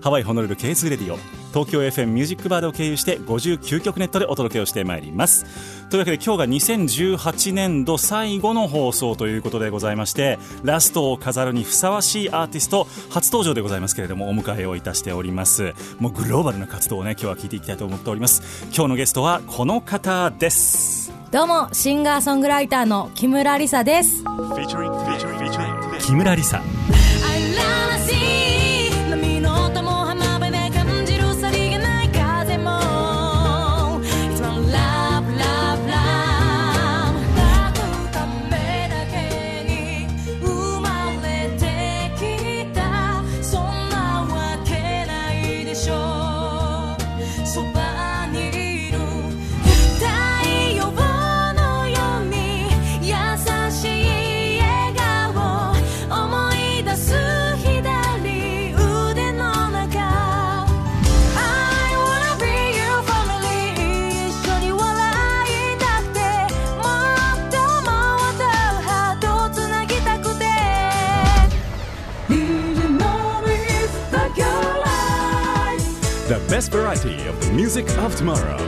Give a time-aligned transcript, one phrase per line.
[0.00, 1.18] ハワイホノルル K2 レディオ。
[1.48, 5.44] 東京 FM ミュージックバードを経由して59曲ネットでお届けをしてまいります。
[5.88, 15.74] というわけで今日が2018年度最後の放送ということでございましてラストを飾るにふさわしいアーティスト初登場でございますけれどもお迎えをいたしております。
[15.98, 18.66] もうグローバルな活動をね今日は聞いていきたいと思っております。
[18.66, 21.10] 今日のゲストはこの方です。
[21.30, 24.22] どうもシンガーソングライターの木村梨沙です。
[26.00, 26.62] 木村梨沙
[29.58, 29.97] 波の音も
[76.88, 78.67] variety of the music of tomorrow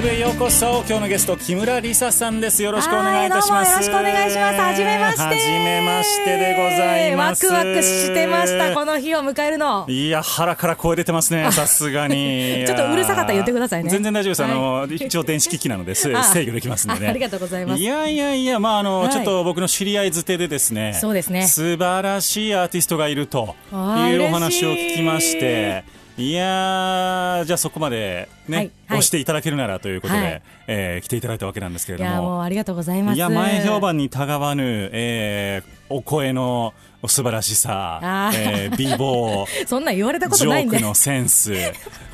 [0.00, 0.82] イブへようこそ。
[0.88, 2.62] 今日のゲスト木村梨沙さんです。
[2.62, 3.72] よろしくお願いいたします。
[3.72, 4.58] よろしくお願いします。
[4.58, 5.22] はじめまして。
[5.22, 7.46] はじめましてでございます。
[7.46, 9.84] ワクワクしてましたこの日を迎えるの。
[9.88, 11.52] いや腹から声出てますね。
[11.52, 12.64] さすがに。
[12.66, 13.90] ちょっとうるさかったら言ってくださいね。
[13.90, 17.00] 全然大丈夫です、あの一応電子機器なので制あ御できますんで。
[17.00, 17.82] ねあありがとうございます。
[17.82, 19.10] いやいやいやまああの、はい。
[19.10, 21.46] ちょっと僕の知り合いづてでですねそうですね。
[21.46, 28.98] 素晴らしいアーティストがいるというお話を聞きましていやーじゃあそこまでね、はいはい。
[28.98, 30.42] 押していただけるならということで、はい。
[30.66, 32.42] えー来ていただいたわけなんですけれども。
[32.42, 33.16] ありがとうございます。
[33.16, 36.72] いや前評判にたがわぬ、えーお声の
[37.08, 41.52] 素晴らしさえー、美貌 そんなん言われたこジョとないんでークのセンス。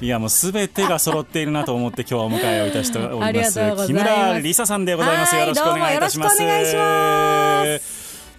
[0.01, 3.87] いやもうすべてが揃っているなと思って今日はお迎えをいたしておありますます。
[3.87, 5.35] 木村梨沙さんでございます。
[5.35, 6.37] はいよろしくお願いいたします。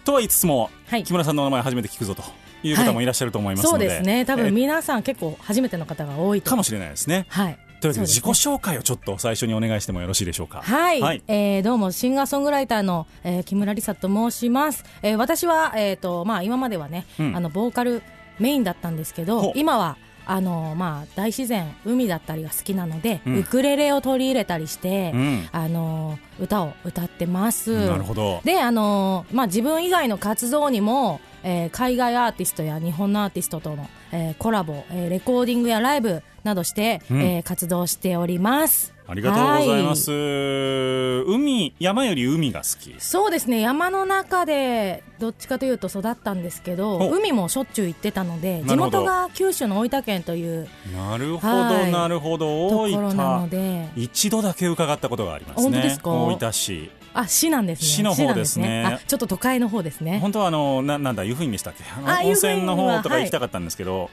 [0.04, 1.04] とは言いつつも、はい。
[1.04, 2.24] 木村さんのお名前初めて聞くぞと
[2.64, 4.26] いう方もいらっしゃると思いますそうので、ですね。
[4.26, 6.50] 多分えー皆さん結構初めての方が多いと。
[6.50, 7.26] かもしれないですね。
[7.30, 7.60] はい。
[7.80, 10.62] というわけで自己紹介をちょっと最初にお願いしてもよろしいでしょうか。
[10.64, 11.22] はい、はい。
[11.28, 17.36] えーどうもシンガーソングライターの、えー木村梨沙と申します、えー私は、えーとまあ、今まではね、うん。
[17.36, 18.02] あのボーカル
[18.40, 19.52] メインだったんですけほどう。
[19.56, 19.98] 今は
[20.30, 23.38] あのまあ、大自然海だったりが好きなので、うん。
[23.40, 25.50] ウクレレを取り入れたりして、うん。
[25.54, 27.88] あの歌を歌ってます。
[27.88, 28.42] なるほど。
[28.44, 37.22] であの、まあ、自分以外の活動にも、えー海外アーティストや日本のアーティストとの、えーコラボ、えーレコーディングやライブなどして、うん。
[37.22, 38.94] えー活動しております。
[39.10, 42.94] ありがとうございます、海山より海が好き。
[43.00, 43.62] そうですね。
[43.62, 47.12] 山の中でどっちかというと育ったんですけどお。
[47.12, 52.70] 海もしょっちゅう行ってたので地元が九州の大分県というなるほど、はいなるほど。
[52.70, 53.88] と大ころなの分で。
[53.96, 55.64] 一度だけ伺ったことがありますね。
[55.64, 56.10] 本当ですか？
[56.12, 57.88] 大分市あ市なんですね。
[57.88, 58.84] 市の方ですね。
[58.84, 60.20] なんあちょっと都会の方ですね。
[60.20, 61.84] 本当はあのななんだ湯布院でしたっけ？
[61.98, 64.12] あのあ温泉の方とか行きたかったんですけど、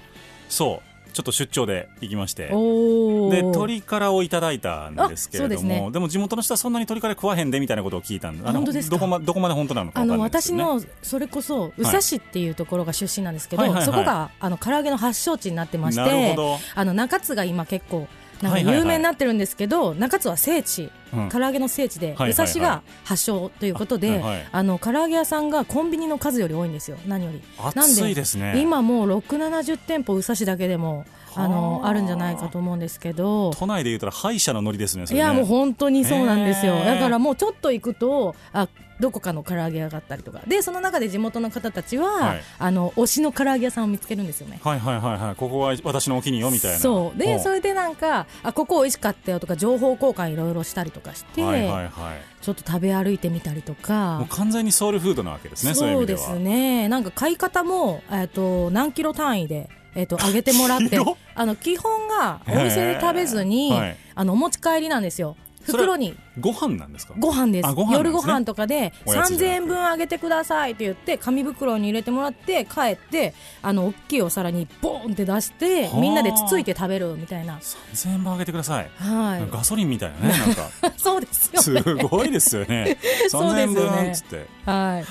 [0.49, 2.49] そうちょっと出張で行きまして。
[2.53, 5.91] おでー鶏からをいただいたんですけれどもですね。
[5.93, 8.97] でも地元の人はそんなに鶏から食わへんでみたいなことを聞いたんでですか？
[8.97, 13.87] どこまどこまで本当なのかあ分かんの私のそれこそ宇佐市っていうところが出身なんですけど、はいはいはい。
[13.87, 16.59] そこがあの唐揚げの発祥地になってましてど。
[16.75, 18.09] あの中津が今結構
[18.43, 18.79] なんかはいはいはい。
[18.79, 21.29] 有名になってるんですけど、中津は聖地うん。
[21.29, 22.31] 唐揚げの聖地で、はいはいはい。
[22.33, 27.43] 宇佐市が発祥ということで、あはいあの唐揚げ屋さんがコンビニの数より多いんですよ何より。
[27.75, 28.61] なん暑いですね。
[28.61, 31.05] 今もう670店舗宇佐市だけでも
[31.37, 33.53] あのはああるんじゃないかと思うんですけど。
[33.53, 35.15] 都内で言うたら歯医者のノリですねね。
[35.15, 38.69] いやもう本当にそうなんですよ、だからもうちょっと行くとあ
[39.01, 40.41] どこかの唐揚げ屋があったりとか。
[40.47, 42.43] でその中で地元の方たちは、はい。
[42.59, 44.61] あの推しの唐揚げ屋さんを見つけるんですよね。
[44.63, 46.79] はいはいはいはいここは私のお気に入りよみたいな。
[46.79, 47.19] そう。
[47.19, 51.91] でほそれでなんかあここ美味しかったよとか情報交換いろいろしたりとかして、はいはいはい
[52.41, 56.89] ちょっと食べ歩いてみたりともうか完全にソウルフードなわけですねそうですね。
[56.89, 60.99] なんか買い方も、えっと何キロ単位で、えっと上げてもらって
[61.35, 63.97] あの基本がお店で食べずに、はい。
[64.15, 65.37] あのお持ち帰りなんですよ。
[65.65, 67.15] 袋にご飯なんですか？
[67.19, 67.67] ご飯です。
[67.69, 67.97] あご飯ね。
[67.99, 76.01] 夜ご飯とかで3000おやつじゃなく円分あげてくださいって言って紙袋に入れてもらって帰ってあの大きいお皿にボーンって出してはあ。
[76.01, 77.59] みんなでつついて食べるみたいな。
[77.59, 78.91] 3000円分あげてください。
[78.97, 79.51] はい。
[79.51, 80.69] ガソリンみたいなねなんか。
[80.97, 82.97] そうですよすねごいですよね。
[83.29, 83.97] そう3000円ですよね。
[84.03, 84.47] 分っつって。
[84.67, 85.03] はい。
[85.03, 85.05] へ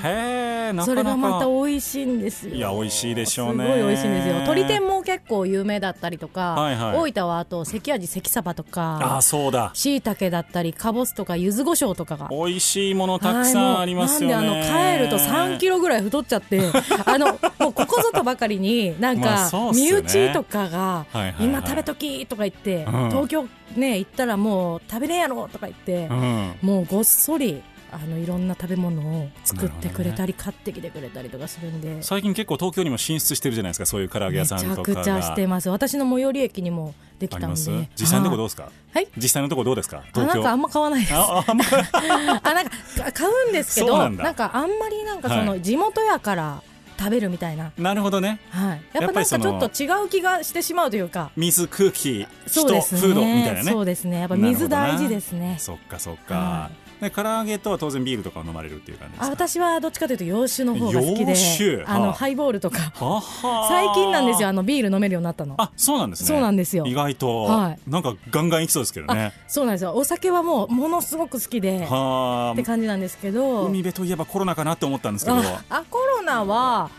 [0.70, 1.10] えなそれか。
[1.10, 2.56] なかがまた美味しいんですよ。
[2.56, 3.64] いや美味しいでしょうね。
[3.64, 4.34] すごい美味しいんですよ。
[4.36, 6.98] 鶏天も結構有名だったりとか、はいはい。
[6.98, 9.72] 大分はあと関味関サバとあかそうだ。
[9.74, 16.62] しいたけだったりかぼすとか柚子胡椒とかが美味しいものたくさんありますよね、なんであの帰ると3キロぐらい太っちゃって
[17.06, 17.34] あのも
[17.70, 21.46] うここぞとばかりになんまあか身内とかがはいはいはい。
[21.46, 23.10] 今食べときとか言ってうん。
[23.10, 23.46] 東京
[23.76, 26.56] ね行ったらもう食べれんやろとか言ってうん。
[26.62, 27.62] もうごっそり
[27.94, 32.02] あのいろんな食べ物を作ってくれたり買ってきてくれたりとかするんで。
[32.02, 35.00] 最近結構東京にも進出してるじゃないですかそういう唐揚げ屋めちさんとかが。
[35.00, 37.90] ゃくちゃしてます私の最寄り駅にもできたんで。
[37.96, 38.70] 実際のとこどううですか？
[38.94, 39.08] はい。
[39.18, 39.98] 実際のとこどうですか？
[39.98, 40.34] あ東京。
[40.36, 41.14] なんかあんま買わないです。
[41.14, 41.66] あああんま。
[42.44, 42.72] あなんか
[43.06, 44.34] か買うんですけどなんだ。
[44.34, 46.62] かあんまりなんかそはの地元やから
[47.00, 48.40] 食べるみたいな、なるほどね。
[48.50, 51.32] はい、やっぱなんかちょっと違う気がしてしまうというか。
[51.36, 53.02] 水空気人そうですね。
[53.02, 53.72] フードみたいなね。
[53.72, 54.20] そうですね。
[54.20, 55.56] やっぱ水大事ですね。
[55.60, 56.70] そっかそっか、は
[57.04, 61.32] で唐揚げとは当然ビールとかを飲まれるっていう感じですあか私はどっちかというと洋酒の方が好きで。
[61.32, 61.84] 洋酒？
[61.86, 62.14] あのはあ。
[62.14, 62.94] ハイボールとか。
[63.68, 65.56] 最近なんですよあのビール飲めるようになったの。
[65.58, 66.28] あそうなんですね。
[66.28, 66.86] そうなんですよ。
[66.88, 67.80] 意外と、はい。
[67.90, 69.34] なんかガンガンいきそうですけどね。
[69.48, 69.94] そうなんですよ。
[69.94, 71.86] お酒はもうものすごく好きで。
[71.86, 73.66] はって感じなんですけど。
[73.66, 75.38] 海辺といえばコロナかなって思ったんですけど。
[75.38, 76.90] ああコロナは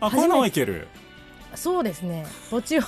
[0.00, 0.88] あコロナはいける。
[1.54, 2.26] そうですね。
[2.50, 2.82] こっちを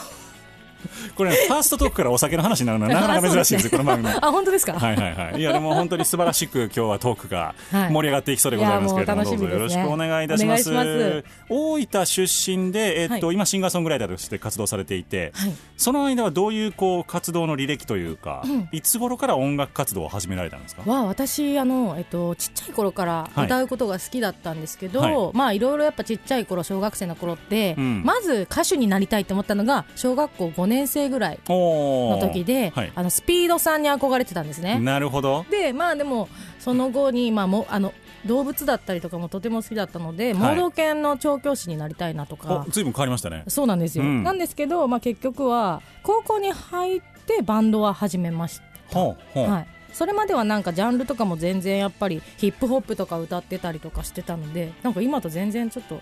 [1.17, 4.15] これ、ね、ファーストトークからお酒の話になるのは なかなか珍しいんですよこの番組。
[4.21, 5.41] あ本当ですか、はいはいはい。
[5.41, 7.91] いや、でも本当に素晴らしく今日はトークがはい。
[7.93, 11.25] 盛り上がっていきそうでございますけれども、どうぞよろしくお願いいたします。
[11.49, 13.37] 大分出身で、えっと、はい。
[13.37, 15.53] 今シンガーソングライターとして活動されていて、はい。
[15.77, 18.69] その間はどういうこう活動の履歴というか、うん。
[18.73, 20.83] いつ頃から音楽活動を始められたんですか？
[20.91, 23.47] は私あの、えっと、ちっちゃい頃からはい。
[23.47, 25.37] 歌うことが好きだったんですけど、はい。
[25.37, 28.03] まあいろいろやっぱちっちゃい頃小学生の頃って、うん。
[28.05, 34.79] まず歌手になりたいって思ったのが小学校5年生ぐらいの時で、はい、あのスピードさんに憧れてたんですね。
[34.79, 35.45] なるほど。
[35.51, 36.29] でまあでも
[36.59, 37.93] その後に、まあ、もあの
[38.27, 43.45] 動物だったりとかもとても好きだったので、盲導犬の調教師になりたいなとかお、ずいぶん変わりましたね。
[43.49, 48.61] そうなんですよ、うんなんですけど、まあ、結局は高校に入ってバンドは始めまし
[48.91, 49.01] た。
[49.01, 56.01] はい、それまではなんかジャンルとかも全然やっぱりヒップホップとか歌ってたりとかしてたのでなんか今と全然ちょっと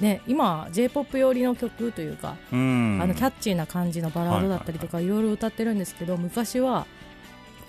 [0.00, 2.98] ね今 j p o p 寄りの曲というか、うん。
[3.02, 6.86] あのキャッチーな感じのバラードだったりとかいろいろ歌ってるんですけど昔は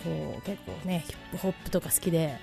[0.04, 2.38] こう結構ねヒップホップとか好きで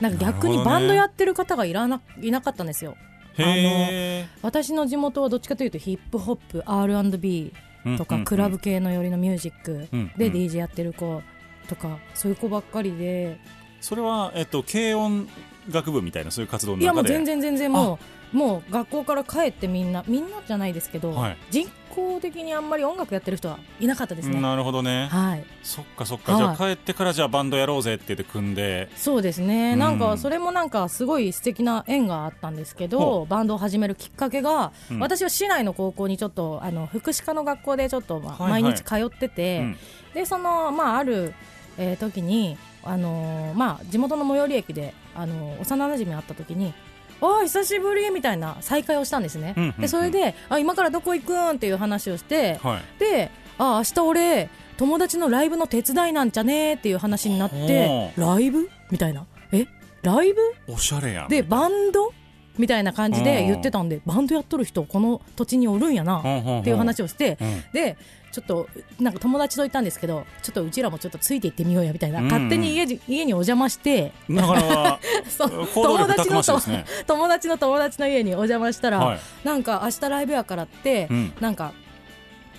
[0.00, 2.96] なんか逆にバンドやってる方がいらないなかったんですよ。
[3.36, 7.52] へ私の地元はどっちかというとヒップホップ R&B
[7.84, 11.22] ーとかクラブ系の寄りのミュージックうんでうん DJ やってる子
[11.68, 13.38] とかそういう子ばっかりで。
[13.80, 15.28] それは、えっと、軽音
[15.70, 17.98] 楽部みたいなそういう活動のいやも中でう全然全然もう
[18.32, 21.36] もう学校から帰ってみんなみんなじゃないですけど、はい。
[21.50, 24.40] 人口的にあんまり音楽やってる人はいなかったですね。
[24.40, 25.08] なるほどね。
[25.10, 26.40] はい、そっかそっか、はい。
[26.40, 28.88] じゃあ帰ってからじゃあバンドやろうぜって言って組んで。
[28.96, 29.78] そうですね、うん。
[29.78, 34.98] なんかそれもなんかすごい素敵な縁があったんですけほどバンドを始めるきっかけが、うん。
[35.00, 39.76] 私は市内の高校にちょっとあの福祉科の学校でちょっとま毎日通ってて、うん。
[40.14, 41.34] でそのまあある、
[41.78, 46.72] えー時にあのーまあ地元の最寄り駅であのー幼馴染み会った時に
[47.20, 49.80] おー久しぶりみたいな再会をしたんですね、うんうんうん。
[49.80, 52.82] でそれであ今からどこ行くんっていう話をして、はい。
[53.00, 58.70] であ明日俺友達のライブの手伝いなんじゃねっていう話になってほライブ？
[58.90, 59.26] みたいな。
[59.50, 59.66] え？
[60.02, 60.40] ライブ？
[60.68, 61.28] おしゃれやん。
[61.28, 62.12] でバンド？
[62.58, 66.22] みたいな感じで言ってたんでバンドやっとる人この土地におるんやなっ
[66.64, 67.64] ていう話をしてうん。
[67.72, 67.96] で
[68.30, 68.68] ちょっと
[69.00, 72.24] なんか友達といたんですけどちょっとうちらもちょっとついていってみようやみたいな、うん。
[72.26, 79.18] 勝手に家に家にお邪魔してなかなか そう行動力たくましいのね友達の友達の家にお邪魔したら、はい。
[79.44, 81.32] なんか明日ライブやからって、うん。
[81.40, 81.72] なんか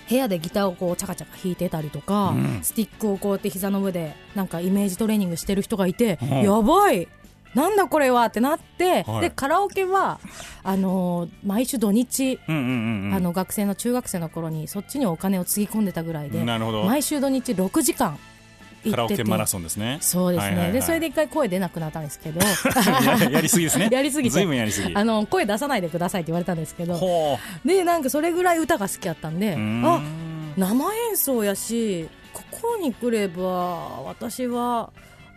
[0.08, 2.58] 部屋でギターをこうチャカチャカ弾いてたりとか、うん。
[2.62, 6.42] スティックをこうやって膝の上でなんかイメージトレーニングしてる人がいて、うん。
[6.42, 7.06] やばい
[7.54, 9.20] なんだこれはってなって、はい。
[9.22, 10.20] でカラオケは
[10.62, 13.14] あのー毎週土日、うんうんうんうん。
[13.14, 16.84] あの学生の中学生の頃にそっちにお金をつぎ込んでたぐらいでなるほど。
[16.84, 18.18] 毎週土日6時間
[18.84, 19.98] 行カラオっててケマラソンですね。
[20.00, 20.72] そうですね、はいはいはい。
[20.72, 22.40] でそれで一回声出なくなったんですけど。
[22.40, 23.88] ややりすぎですね。
[23.92, 24.94] やりすぎやりすぎ。
[24.94, 29.84] あの声出さないでくださいって言われたんですけどほでなんかそれぐらい歌が好きやったんでん。
[29.84, 30.00] あ
[30.56, 34.90] 生演奏やしここに来れば私は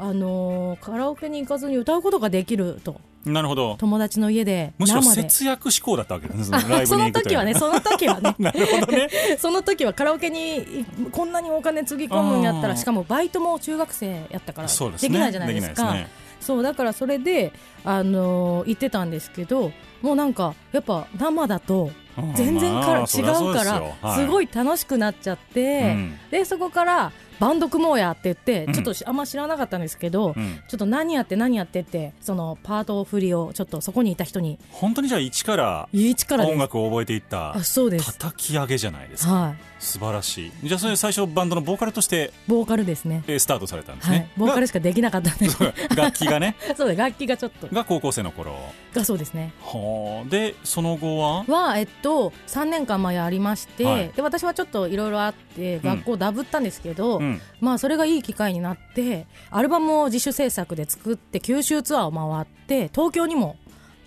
[0.04, 3.00] あのーカラオケに行かずに歌うことができると。
[3.26, 3.78] なるほど。
[3.80, 8.36] 友達の家でむしろ節約志向だったわけですねその時は ねその時はね。
[8.40, 9.08] なるほどね。
[9.40, 15.96] その時はカラオケにいこんなにお金つぎ込むんやったらしかもバイトも中学生やったからできないじゃないですか。
[16.42, 17.54] そうだからそれで、
[17.86, 22.34] あのー行ってたんですけどもうなんかやっぱ生だとうん。
[22.36, 23.80] 全然から、違うから
[24.16, 26.20] ですごい楽しくなっちゃって、うん。
[26.30, 28.74] でそこからバンド組もうやって言って、うん。
[28.74, 30.60] ちょっとしあんま知らなかったんですけど、うん。
[30.68, 38.18] ちょっと何やって何やってってそのパート振りをちょっとそこにいた人に本当にじゃあ一から一から音楽を覚えていったあそうです。
[38.18, 39.34] 叩き上げじゃないですか。
[39.34, 39.56] はい。
[39.80, 40.52] 素晴らしい。
[40.64, 43.24] じゃあそれ最初バンドのボーカルとしてボーカルですね。
[43.28, 44.20] えースタートされたんですはい。
[44.20, 45.48] ね、ボーカルしかできなかったんで。
[45.48, 46.56] が楽器がね。
[46.78, 47.00] そうです。
[47.00, 47.68] 楽器がちょっと。
[47.68, 48.56] が高校生の頃。
[48.94, 49.54] がそうですね。
[49.62, 50.30] はあ。
[50.30, 51.44] でその後は？
[51.48, 54.12] は、えっと、3年間前ありまして、はい。
[54.16, 57.23] で私はちょっといろいろあって学校ダブったんですけど、うん
[57.60, 63.58] まあ、それがいい機会になってアルバムを自主制作で作って九州ツアーを回って東京にも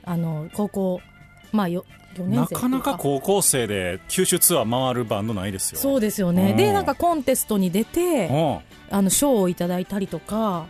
[0.05, 1.01] あの高校、
[1.53, 5.79] まあ、よ4年生なかなか高校生で九州ツアー回るバンドないですよ。
[5.79, 6.57] そうですよね、うん。
[6.57, 8.59] でなんかコンテストに出てうん。
[8.89, 10.67] あの賞をいただいたりとか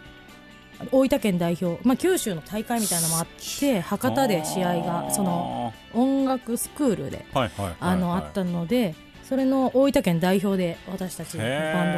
[0.91, 3.27] 大分県代表、まあ、九州の大会みたいなのもあっ
[3.61, 7.77] て博多で試合がその音楽スクールではいはいはいはい。
[7.81, 8.95] あのあったので
[9.29, 11.47] それの大分県代表で私たちバン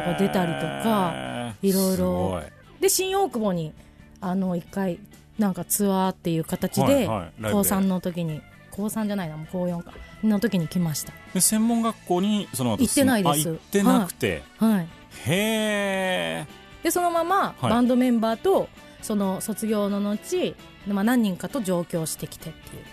[0.03, 2.41] ドが出たりとかいろいろ。
[2.79, 3.73] で新大久保に
[4.21, 4.99] あの一回
[5.37, 7.07] なんかツアーっていう形はいで。
[7.51, 9.93] 高3の時に高3じゃないなもう高4か
[10.23, 11.13] の時に来ました。
[11.33, 13.49] で専門学校にその後行ってないです。
[13.49, 14.87] あ行ってなくて、はい。
[15.27, 16.47] へえ
[16.83, 17.69] でそのままはい。
[17.69, 18.69] バンドメンバーと
[19.01, 20.55] その卒業の後、
[20.87, 22.83] まあ、何人かと上京してきてっていう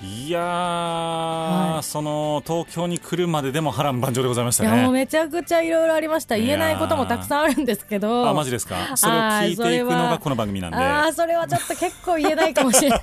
[0.00, 1.82] いやー、い。
[1.82, 6.36] その東京に来るまででも波乱万丈でございましたいやもうねめちゃくちゃいろいろありました。
[6.36, 8.28] 言えないこともたくさんあるんですけど。
[8.28, 10.76] あマジですかそれを聞いていくのがこの番組なんで。
[10.76, 13.00] ああそれはちょっと結構言えないかもしれない、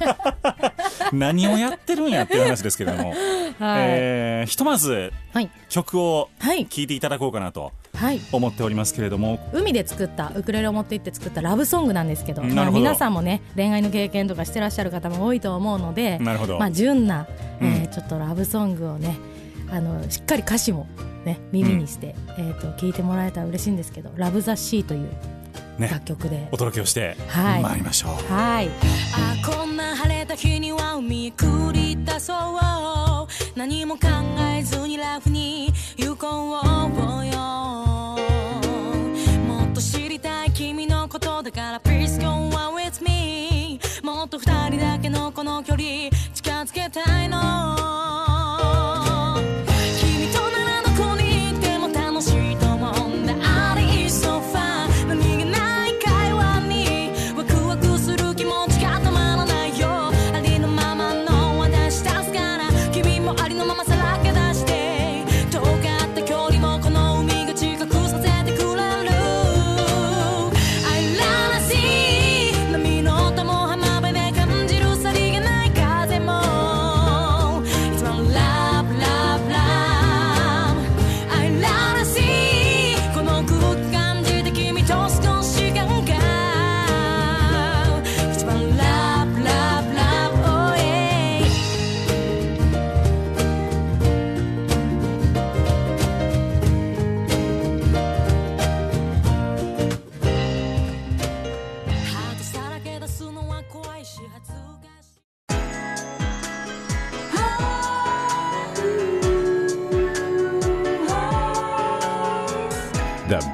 [1.11, 3.17] 何をやってるんやっていう話ですけれども、 はい。
[3.59, 5.49] えーひとまずはい。
[5.69, 6.65] 曲をはい。
[6.65, 8.21] 聴いていただこうかなとはい。
[8.31, 9.39] 思っておりますけれども。
[9.53, 12.43] 海で作ったウクレレを持って行って作ったラブソングなんですけど。
[12.43, 16.19] まあ、皆さんもね恋愛の経験とかしてらっしゃる方も多いと思うので。
[16.19, 17.27] なるほど、まあ純な、
[17.61, 19.17] えーうんちょっとラブソングをね
[19.71, 20.87] あのしっかり歌詞も
[21.23, 25.09] ね耳にして、えー、と聞いてもらえたら嬉しいんですけど「ラブ・ザ・シー」という
[25.79, 25.89] ね。
[25.89, 27.61] 楽曲で、お届けをしてはい。
[27.61, 28.69] 参りましょう、はい。
[29.13, 33.57] あこんな晴れた日には海へ繰り出そう。
[33.57, 34.07] 何も考
[34.57, 37.04] えずにラフに行こう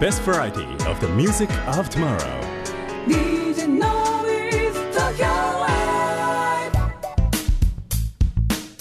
[0.01, 2.17] best variety of the music of tomorrow.
[3.05, 5.71] DJ Noise Tokyo Live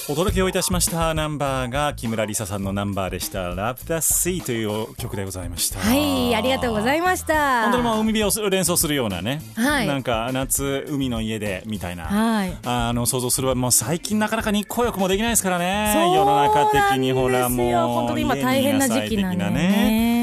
[0.09, 5.79] お届けをいたしましたナンバーが木村梨沙さんのナンバーでした「Love the Sea」という曲でございました。
[5.79, 7.65] はいありがとうございました。
[7.65, 9.87] 本当にまあ海辺を連想するようなね、はい。
[9.87, 12.57] なんか夏海の家でみたいな、はい。
[12.65, 15.91] あの想像するわもう最近なかなか日光浴もできないですからね。
[15.93, 20.20] そう世の中的にほらもう本当に今大変な時期なんでね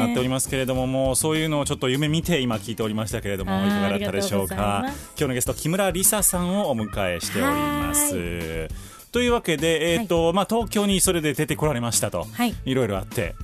[0.00, 4.84] なっておりますけれどももうそういうのをちょっと夢見て今聞いておりましたけれどもはいいかがだったでしょうか？
[4.84, 8.68] 今日のゲスト木村梨沙さんをお迎えしております。
[9.12, 12.54] というわけで、えーとまあ、東京にそれで出てこられましたと、はい。
[12.64, 13.34] いろいろあって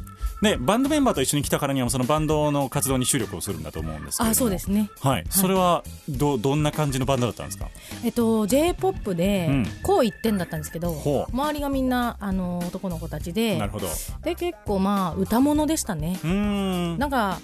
[0.42, 4.30] でバンドメンバーと一緒に来たからにはそのバンドの活動に注力をするんだと思うんですけれども。
[4.32, 4.90] あそうですね。
[5.00, 7.68] はい、それはどどんな感じのバンドだったんですか？
[8.04, 9.66] えっと j p o p でうん。
[9.82, 11.32] こう一点だったんですけど、ほう。
[11.32, 13.86] 周りがみんなあの男の子たちでなるほど。
[13.86, 13.90] う
[14.22, 16.18] で結構まあ歌物でしたね。
[16.22, 16.98] ーん。
[16.98, 17.40] なんか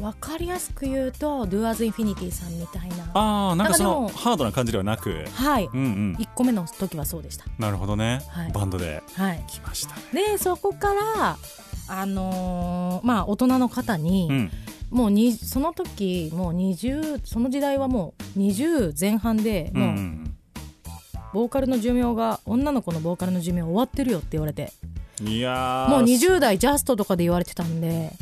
[0.00, 3.10] 分かりやすく言うと Do As Infinity さんみたいな。
[3.14, 5.26] ああなんかそのハードな感じではなく。
[5.34, 5.68] はい。
[5.72, 6.16] うんうん。
[6.18, 7.44] 1個目の時はそうでした。
[7.58, 8.52] なるほどね、はい。
[8.52, 9.44] バンドではい。
[9.46, 10.02] 来ましたね。
[10.32, 11.36] でそこから
[11.88, 14.50] あのーまあ大人の方に、うん。
[14.90, 20.36] もうにその時もう20その時代はもう20前半でうんうもうん。
[21.32, 24.72] ボーカルの寿命が女の子のボーカルの寿命終わってるよって言われて。
[25.22, 25.88] いやー。
[25.88, 28.12] もう20代ジャストとかで言われてたんで。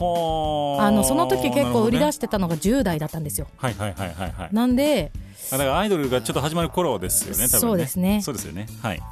[0.00, 3.48] はあのその時結構売り出ししてたのが10代だったんですよ。
[3.56, 4.48] はいはいはいはいはい。
[4.52, 5.10] なんで
[5.50, 7.48] あだからアイドルがちょっと始まる頃ですよね多分ね。
[7.60, 8.22] そうですね。
[8.22, 8.66] そうですよね。
[8.82, 9.02] はい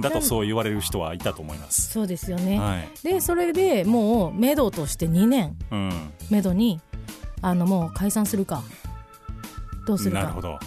[0.00, 1.90] だとそう言われる人はいたと思います。
[1.90, 2.88] そうですよね、はい。
[3.02, 6.12] でそれでもうメドとして2年うん。
[6.30, 6.80] メドに
[7.42, 8.62] あのもう解散するか。
[9.86, 10.20] どうするか。
[10.22, 10.58] なるほど。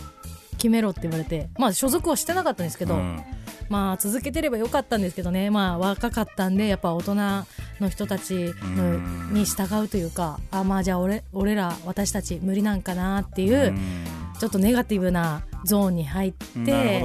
[0.51, 1.49] 決めろって言われて。
[1.57, 3.21] まあ所属はしてなかったんですけど、うん。
[3.69, 5.49] まあ続けてればよかったんですけどね。
[5.49, 7.45] まあ若かったんでやっぱ大人の
[7.89, 9.33] 人たちのうん。
[9.33, 13.73] に従うというかあまあじゃあ俺俺ら私たち無理なんかなっていう、
[14.39, 17.01] ちょっとネガティブなゾーンに入って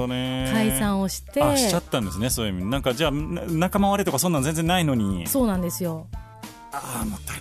[0.51, 1.43] 解散をして。
[1.43, 2.65] あしちゃったんですねそういう意味。
[2.65, 5.27] なんかじゃあな仲間割れとかそんなん全然ないのに。
[5.27, 6.07] そうなんですよ。
[6.71, 7.37] ああもったい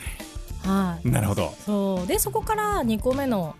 [0.69, 1.05] はい。
[1.05, 1.13] ない。
[1.15, 1.55] なるほど。
[1.65, 2.07] そう。
[2.07, 3.55] でそこから2個目の、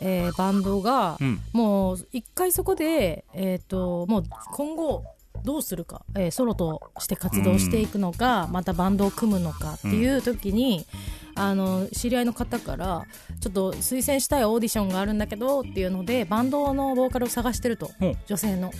[0.00, 1.40] えーバンドが、うん。
[1.52, 5.04] もう一回そこで、えー、ともう今後
[5.44, 10.86] どうするか、えーソロとして活動していくのか、またバンドを組むのかっていう時に、
[11.34, 13.06] あの知り合いの方から
[13.40, 17.90] ちょっと推薦したいオーディションがあるんだけどっていうのでバンドのボーカルを探してると
[18.26, 18.70] 女性の。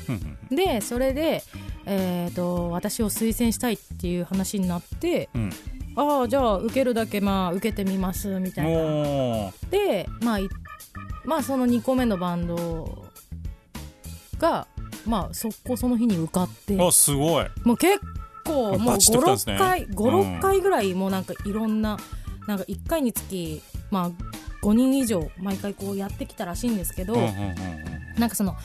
[0.50, 1.42] でそれで、
[1.86, 5.52] えー、と私を推薦したいっていう話になってうん。
[5.96, 9.50] ああじゃあ受けるだけまあ受けてみますみたいな。
[9.70, 10.48] で、まあ、い
[11.24, 13.06] まあその2個目のバンド
[14.38, 14.66] が
[15.06, 16.80] まあ速攻その日に受かって。
[16.80, 17.46] あすごい。
[17.64, 18.00] もう結
[18.44, 19.54] 構もうバチッときたんですね。
[19.54, 19.94] 56回うん。
[19.94, 21.98] 56回ぐらいもうなんかいろんな
[22.46, 24.10] なんか1回につきまあ
[24.62, 27.34] 5人以上毎回こうやってきたらしいんですけど、うんうんうんう
[28.16, 28.20] ん。
[28.20, 28.56] なんかその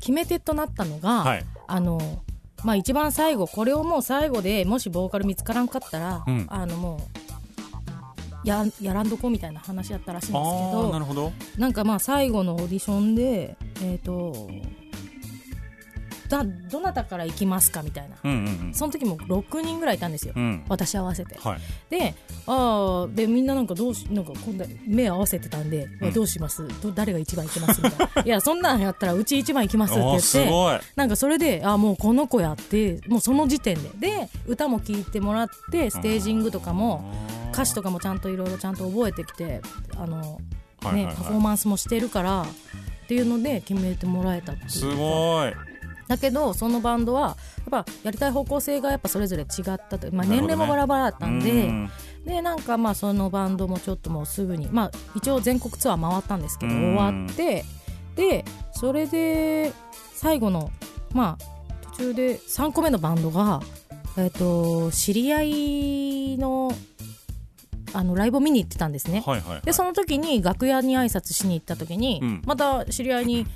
[0.00, 1.44] 決め手となったのが、はい。
[1.66, 2.22] あの
[2.64, 6.46] まあ一番最後これをもう最後でもしボーカル見つからんかったら、うん。
[6.48, 11.32] あのもうややらんどこみたいな話だったらしいんですけどなるほど。
[11.56, 14.48] なんかまあ最後のオーディションでえっ、と
[16.28, 18.16] だどなたから行きますかみたいな。
[18.22, 18.74] うんうんうん。
[18.74, 20.64] その時も6人ぐらいいたんですよ、うん。
[20.68, 21.38] 私合わせて。
[21.38, 21.60] はい。
[21.90, 22.14] で
[22.46, 26.12] ああでみんななんかどうしなんか今度目合わせてたんで、うん。
[26.12, 26.66] どうします？
[26.82, 27.80] ど誰が一番行きます？
[27.82, 28.22] みたいな。
[28.24, 30.78] いやそんなんやったらうち一番行きますって言ってすごい。
[30.96, 34.08] なんかそれであもうこの子やってもうその時点で。
[34.08, 37.12] で歌も聴いてもらってステージングとかも
[37.52, 39.60] 歌詞とかもちゃんといろいろちゃんと覚えてきて
[39.96, 40.34] あの、はいはい
[40.84, 40.94] はい。
[40.94, 42.46] ねパフォーマンスもしてるからっ
[43.08, 45.52] ていうので決めてもらえたっていうすごい
[46.08, 47.36] だけどそのバンドは
[47.70, 51.90] やっぱやりたい方向性がやっぱそれぞれ違ったと、まあ、年齢もバラバラだったんで、うん。
[52.24, 56.96] でなんかまあそのバンドもちょっともうすぐにまあ一応全国ツアー回ったんですけどうん。
[56.96, 57.64] 終わって
[58.16, 59.72] でそれで
[60.14, 60.70] 最後の
[61.12, 63.60] まあ途中で3個目のバンドが
[64.16, 66.72] えっ、と知り合いの
[67.92, 69.22] あのライブを見に行ってたんですね。
[69.24, 69.62] はいはいはい。
[69.62, 72.42] でその時に楽屋に挨拶しに行った時に、うん。
[72.44, 73.46] また知り合いに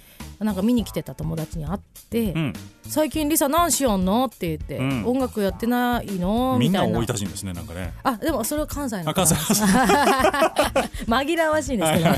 [0.45, 2.53] なんか見に来てた友達に会って「うん
[2.89, 6.81] 最近リサ何しよんの?」って言って、うん音楽やってないの?」みんな。
[6.83, 7.93] みたいな大分人ですねなんかね。
[8.03, 9.35] あでもそれは関西のあ関西
[11.07, 12.13] 紛らわしいんですけど。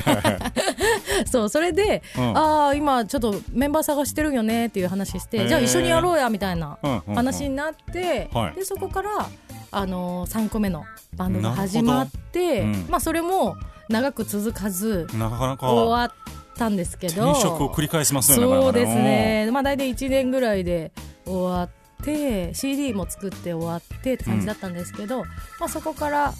[1.31, 8.55] そうそれで、うんああ今ちょっとメンバー探してるよねっていう話して、じゃあ一緒にやろうやみたいなうんうんうん話になって、はい。
[8.55, 9.29] でそこから、
[9.71, 10.83] あのー、3個目の
[11.15, 13.55] バンドが始まって、まあそれも
[13.89, 15.71] 長く続かずなかなか。
[15.71, 16.11] 終わっ
[16.55, 17.31] たんですけど。
[17.31, 19.49] 転職を繰り返しますねそうですね。
[19.51, 20.91] まあ大体1年ぐらいで
[21.25, 21.69] 終わっ
[22.03, 25.23] て CD も作って終わってって感じだったんですけど、
[25.59, 26.33] まあそこから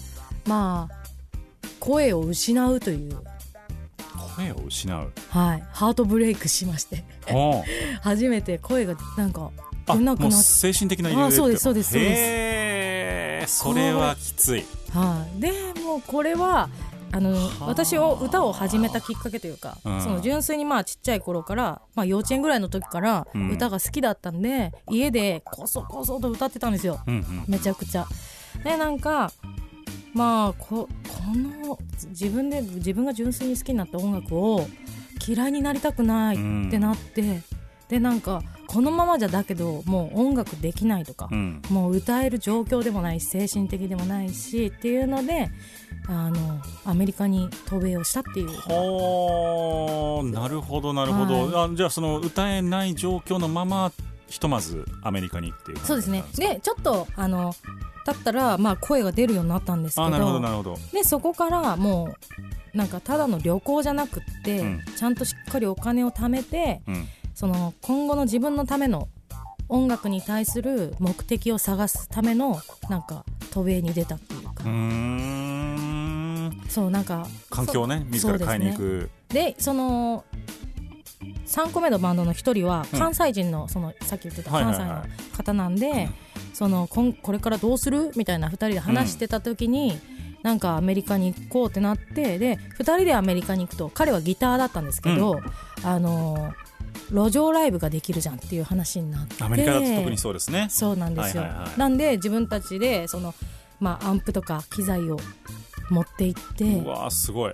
[0.46, 1.06] まあ
[1.80, 3.18] 声を失うという、
[4.36, 5.12] 声を失う。
[5.30, 7.04] はい、ハートブレイクしまして。
[8.02, 9.50] 初めて声がなんか
[9.86, 13.58] 出なくなっ精神的なあそうですそうですそうです。
[13.58, 14.64] それはきつい。
[14.92, 15.52] はい、で
[15.82, 16.68] もうこれは
[17.12, 20.00] あの私を歌を始めたきっかけというか、うん。
[20.02, 23.50] その純粋にまあちっちゃい頃から、まあ、幼稚園ぐらいの時からうん。
[23.50, 27.00] 歌が好きだったんで、家でこそこそと歌ってたんですよ。
[27.06, 28.06] うんうんめちゃくちゃ。
[28.64, 29.32] でなんか
[30.12, 34.66] まあここの自分で自分が純粋に好きになった音楽を
[35.26, 37.42] 嫌いになりたくないってなって、
[37.88, 41.62] でなんかこのままじゃだけどもう音楽できないとか、うん。
[41.70, 45.50] もう歌える状況でもないし精神的でもないしっていうので
[46.08, 48.48] あのアメリカに渡米をしたっていう。
[48.48, 53.92] ほーなるほどなるほど、あじゃあその歌えない状況のまま
[54.28, 56.24] ひとまずアメリカにっていうそうですね。
[56.36, 57.54] でちょっとあの
[58.04, 60.76] だったら、まあ、声が出るようになったんですけどあなるほどなるほど。
[60.92, 62.14] でそこからも
[62.74, 64.80] うなんかただの旅行じゃなくって、うん。
[64.96, 69.08] ちゃんとしっかりお金を貯めてうんその今後の自分のための
[69.68, 76.62] 音楽に対する目的を探すためのなんか渡米に出たっていうか、うーん。
[76.70, 79.10] そうなんか環境をねそ自ら買いに行そうく。
[79.28, 80.24] でその
[81.46, 82.98] 3個目のバンドの1人はうん。
[82.98, 85.04] 関西人のそのさっき言ってた関はい西の
[85.36, 86.08] 方なんで、
[86.54, 88.12] そのこんこれからどうする？
[88.16, 89.98] みたいな2人で話してた時に、
[90.42, 95.42] なんかアメリカに行こうってなってで2人でアメリカに行くと彼はギターだったんですけど、
[95.84, 96.54] あの
[97.10, 99.42] 路上ライブができるじゃんっていう話になって。
[99.42, 100.66] アメリカだと特にそうですね。
[100.70, 101.78] そうなんですよ、はいはいはい。
[101.78, 103.34] なんで自分たちでその、
[103.80, 105.18] まあ、アンプとか機材を
[105.90, 107.52] 持って行ってうわーすごい。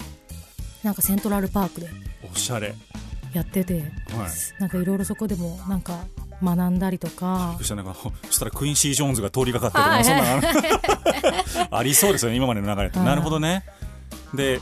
[0.83, 1.89] なんかセントラルパークで
[2.33, 2.75] おしゃれ。
[3.33, 3.85] やってて、はい。
[4.59, 6.05] なんかいろいろそこでもなんか
[6.43, 7.55] 学んだりとか。
[7.59, 7.69] そし
[8.39, 9.93] たらクインシー・ジョーンズが通りかかってとか
[11.77, 12.99] ありそうですよね今までの流れって。
[12.99, 13.07] はい。
[13.07, 13.65] なるほどね。
[14.35, 14.61] で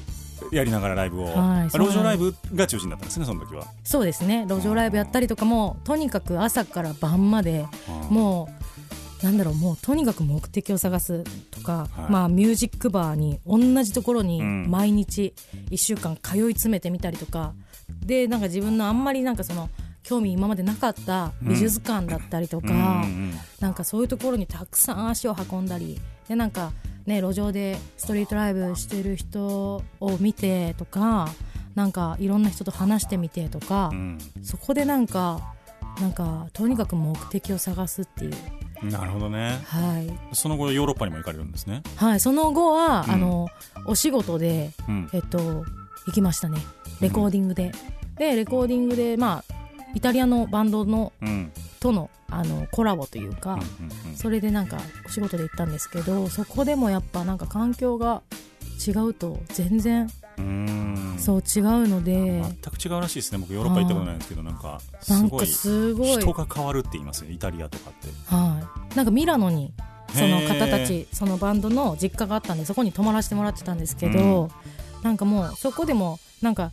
[0.53, 3.65] やりながらライブを、はい路上ライブが中心だったんですねその時は。
[3.85, 4.47] そうですね。
[4.49, 7.67] 路上ライブやったりとかもとにかく朝から晩まで
[8.09, 8.49] も
[9.23, 12.13] うなんだろうもうとにかく目的を探すとか、はい。
[12.13, 14.71] まあミュージックバーに同じところにうん。
[14.71, 15.35] 毎日
[15.71, 17.53] 1週間通い詰めてみたりとか、
[18.05, 19.69] でなんか自分のあんまりなんかその
[20.03, 23.35] 興味今までなかった美術館だったりとか、うんうん。
[23.61, 26.73] なんかそういうところにたくさん足を運んだりでなんか
[27.07, 31.29] ね路上でストリートライブしてる人を見てとか
[31.75, 34.19] なんかいろんな人と話してみてとか、うん。
[34.43, 35.55] そこでなんか
[36.01, 38.35] なんかとにかく目的を探すっていう。
[38.83, 39.61] なるほどね。
[39.67, 41.83] はい、その後ヨーロッパにも行かれるんですね。
[41.97, 43.13] はい、その後は、うん。
[43.13, 43.49] あの
[43.87, 45.11] お仕事でうん。
[45.13, 45.65] えっと
[46.07, 46.59] 行きましたね。
[47.01, 47.73] レコーディングで、
[48.17, 49.55] でレコーディングでまあ
[49.95, 53.63] イタリアのバンドのうんとのあのコラボというか、うんう
[54.13, 58.23] んそれでなんかお仕事で行ったんですけどそこでもやっぱなんか環境が
[58.87, 61.19] 違うと全然うんうん。
[61.19, 63.39] そう違うので、全く違うらしいですね。
[63.39, 68.09] 僕ヨーロッパ行ったことないんですけどなんかすごい人が変わるって言いますよイタリアとかって。
[68.27, 68.61] は
[68.93, 69.73] い、なんかミラノに
[70.13, 74.51] その方たへちそのバンドの実家があったんでそこに泊まらせてもらってたんですけど、
[75.03, 76.73] なんかもうそこでもなんか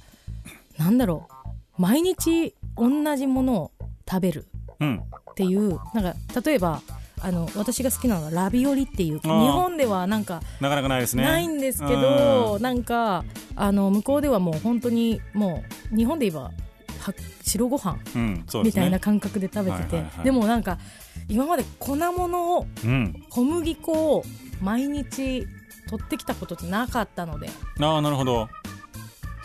[0.77, 1.81] なんだろう。
[1.81, 3.71] 毎日同じものを
[4.09, 4.47] 食べる。
[4.51, 6.81] うんっていうなんか例えば
[7.21, 11.23] あの私が好きなのはラビオリっていう日本ではなんかなかなかないですね。
[11.23, 16.51] ないんですけど、なんかあの向こうではもう本当にもう日本で言えば
[16.99, 17.13] は
[17.43, 17.97] 白ご飯
[18.63, 20.25] みたいな感覚で食べてて、はいはいはい。
[20.25, 20.77] でもなんか
[21.27, 23.23] 今まで粉物をうん。
[23.29, 24.23] 小麦粉を
[24.61, 25.47] 毎日
[25.89, 27.49] 取ってきたことってなかったので。
[27.79, 28.47] ああなるほど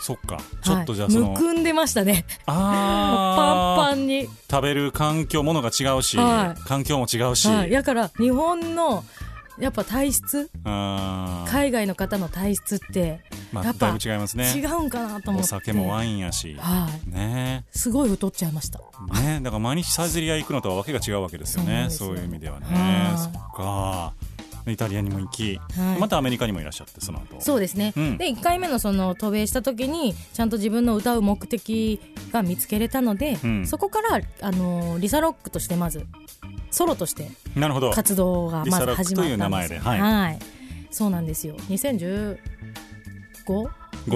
[0.03, 0.37] そっか。
[0.61, 2.25] ちょっとじゃあその、はい、むくんでましたね。
[2.45, 6.61] あパンパンに、食べる環境ものが違うし、はい。
[6.67, 9.05] 環境も違うし、はい、だから日本の
[9.57, 10.49] やっぱ体質？
[10.65, 13.21] 海外の方の体質って
[13.53, 14.51] まあ、やっぱだいぶ違いますね。
[14.53, 15.45] 違うんかなと思って。
[15.45, 17.09] お酒もワインやし、はい。
[17.09, 17.63] ね。
[17.71, 18.79] すごい太っちゃいました。
[19.21, 19.39] ね。
[19.41, 21.87] だから毎日サイゼリア行くのとはわけが違うわけですよね。
[21.89, 22.65] そうういう意味ではね。
[22.67, 23.17] はい。
[23.17, 24.13] そっか
[24.71, 25.99] イタリアにも行き、はい。
[25.99, 27.41] またアメリカにもいらっしゃってその後。
[27.41, 28.17] そうですね、うん。
[28.17, 31.99] で1回目のその渡米した時にちゃんと自分の歌う目的
[32.31, 33.67] が見つけれたので、うん。
[33.67, 36.05] そこからあのリサロックとしてまず
[36.71, 37.29] ソロとして
[37.93, 39.09] 活動がまず始まったんです。
[39.09, 39.99] リサロックという名前ではい。
[39.99, 40.39] はい、
[40.91, 41.55] そうなんですよ。
[41.69, 42.37] 2015
[43.45, 43.69] 5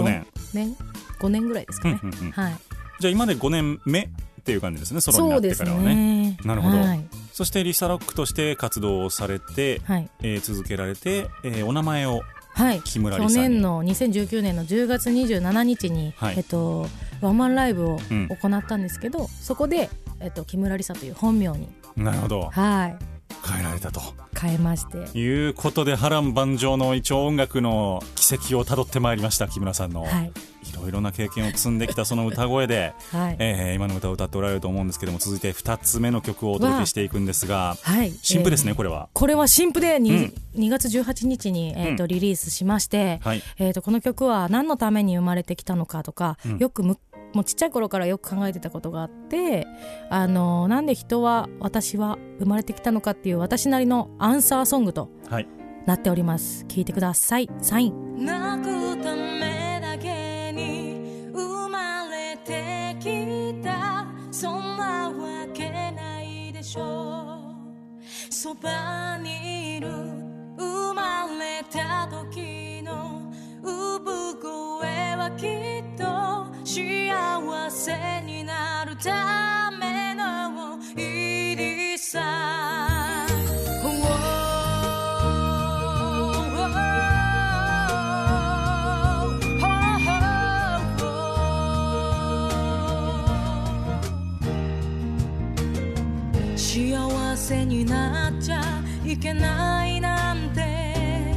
[0.04, 0.26] 年。
[0.54, 0.76] 年
[1.20, 2.32] ？5年ぐらいですかね、うんうんうん。
[2.32, 2.56] はい。
[3.00, 4.10] じゃあ今で5年目
[4.48, 5.96] っていう感じですねソロになってからはね。
[6.32, 6.38] ね。
[6.46, 6.78] なるほど。
[6.78, 10.10] はい、そしてリサロックとして活動をされて、はい。
[10.22, 12.22] えー続けられて、えーお名前を
[12.54, 16.36] はい、木村去年の2019年の10月27日に、はい。
[16.38, 16.88] えっと、
[17.20, 18.30] ワンマンライブをうん。
[18.30, 19.90] 行ったんですけど、そこで、
[20.22, 22.50] えっと、木村梨沙という本名に、なるほど。
[22.50, 22.96] はい、
[23.46, 24.02] 変えられたと。
[24.40, 30.04] 変えまして、いうことで波乱万丈の一応音楽の軌跡をたどってまいりました木村さんの。
[30.04, 30.32] はい、
[30.72, 33.36] いろいろな経験を積んできたその歌声で、はい。
[33.40, 38.12] えー今の歌を歌っておられると思うんですけども続いて2つ目の曲をお届けしていくんですがはい。
[38.22, 39.10] 新譜ですね、えーこれは。
[39.14, 40.62] これは新譜で 2,、うん。
[40.62, 42.10] 2月18日に、えーとうん。
[42.10, 43.42] リリースしまして、はい。
[43.60, 46.58] えー、とこの曲は何のために生まれてきたのかとか、うん。
[46.58, 46.98] よくむ
[47.34, 49.68] もうちっちゃい頃からよく考えてたことがあって、
[50.10, 55.48] あのーなんで人は私は生まれてきたのかっていう私なりのアンサーソングとはい。
[55.86, 56.66] なっております。
[56.68, 57.50] 聞いてください。
[57.62, 58.26] サイン
[68.30, 69.90] そばにいる
[70.58, 73.32] 生まれた時の
[73.64, 76.06] 産声はきっと
[76.64, 83.17] 幸せになるための入りさ
[97.48, 98.62] せになっちゃ
[99.06, 101.34] いけないなんて。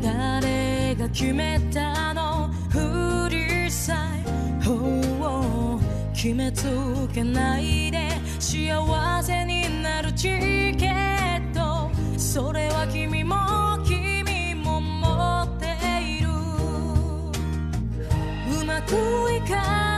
[0.00, 2.48] 誰が決めたの？
[2.70, 6.64] 振りさえほう決めつ
[7.12, 10.28] けないで幸せになるチ
[10.78, 11.90] ケット。
[12.16, 13.34] それは君も
[13.84, 16.28] 君も持っている。
[18.60, 18.92] うまく
[19.32, 19.91] いかなく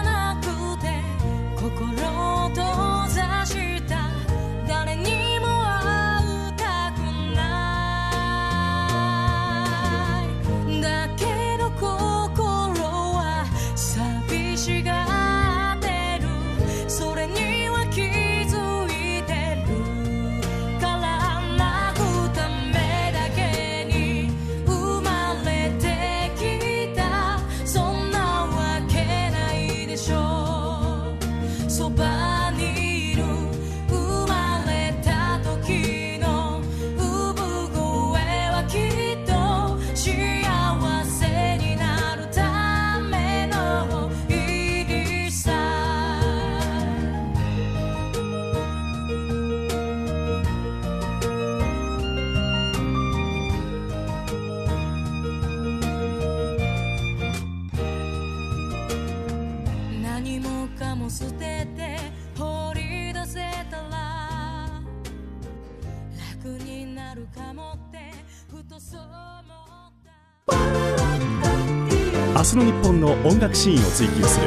[73.25, 74.47] 音楽シーンを追求する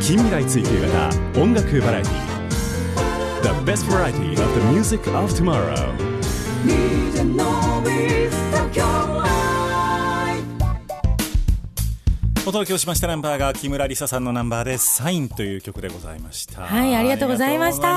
[0.00, 2.12] 近未来追求型音楽バラエティ
[3.42, 5.92] The best variety of the music of tomorrow
[12.48, 16.62] お届けをしましたナンバーが木村梨沙さんのナンバーで「サイン」という曲でございました。
[16.62, 17.88] はいありがとうございました。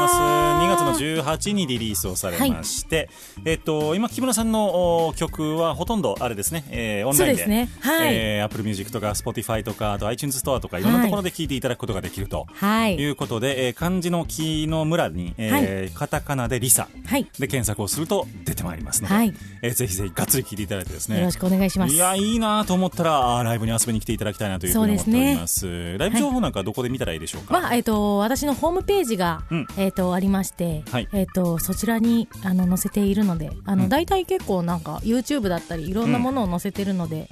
[0.58, 3.12] ありがとうございます2月の18にリリースをされまして、
[3.46, 7.38] えっと今木村さんのお曲はほとんどあれですね、えーオンラインで。
[7.38, 7.70] ですね。
[7.80, 8.16] はい。
[8.16, 12.48] えー Apple Music とか Spotify とかあと iTunes ストアとかいろんなところで聴いていただくことができると。
[12.52, 12.96] はい。
[12.96, 17.28] いうことで、えー漢字の木の村に、えーカタカナでリサはい。
[17.38, 19.34] で検索をすると出てまいりますので、はい。
[19.62, 21.20] えーぜひぜひがっつり聴いていただいてですね。
[21.20, 21.94] よろしくお願いします。
[21.94, 25.97] いやいいなと思ったらライブに遊びに来ていただきたいなというふうに思っております。
[25.97, 29.67] ライブ情報なんかどこで見たらいいでしょうか、まあえっと私のホームページが、うん。
[29.78, 31.08] えっとありまして、はい。
[31.13, 33.89] えっとそちらにあの載せているのであの、うん。
[33.89, 37.30] 大体結構なんか YouTube だったりいろんなものを載せてるので、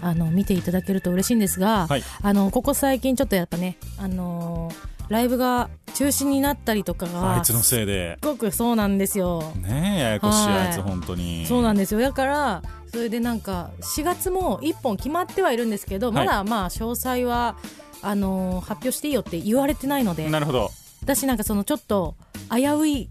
[0.00, 2.02] あの見ていただけると嬉しいんですが、はい。
[2.22, 8.18] あのここ最近ちょっとやっぱねあのーライブが中止になったりとかがあいつのせいで。
[8.22, 9.40] すごくそうなんですよ。
[9.62, 10.58] ねえややこしいはい。
[10.66, 11.46] あいつ本当に。
[11.46, 12.00] そうなんですよ。
[12.00, 16.26] だからそれでなんか4月も1本決まってはいるんですけど、はい。
[16.26, 17.56] まだまあ詳細は
[18.02, 20.28] あのー発表していいよって言われてないので。
[20.28, 20.70] なるほど。
[21.02, 22.14] 私なんかそのちょっと
[22.50, 23.08] 危うい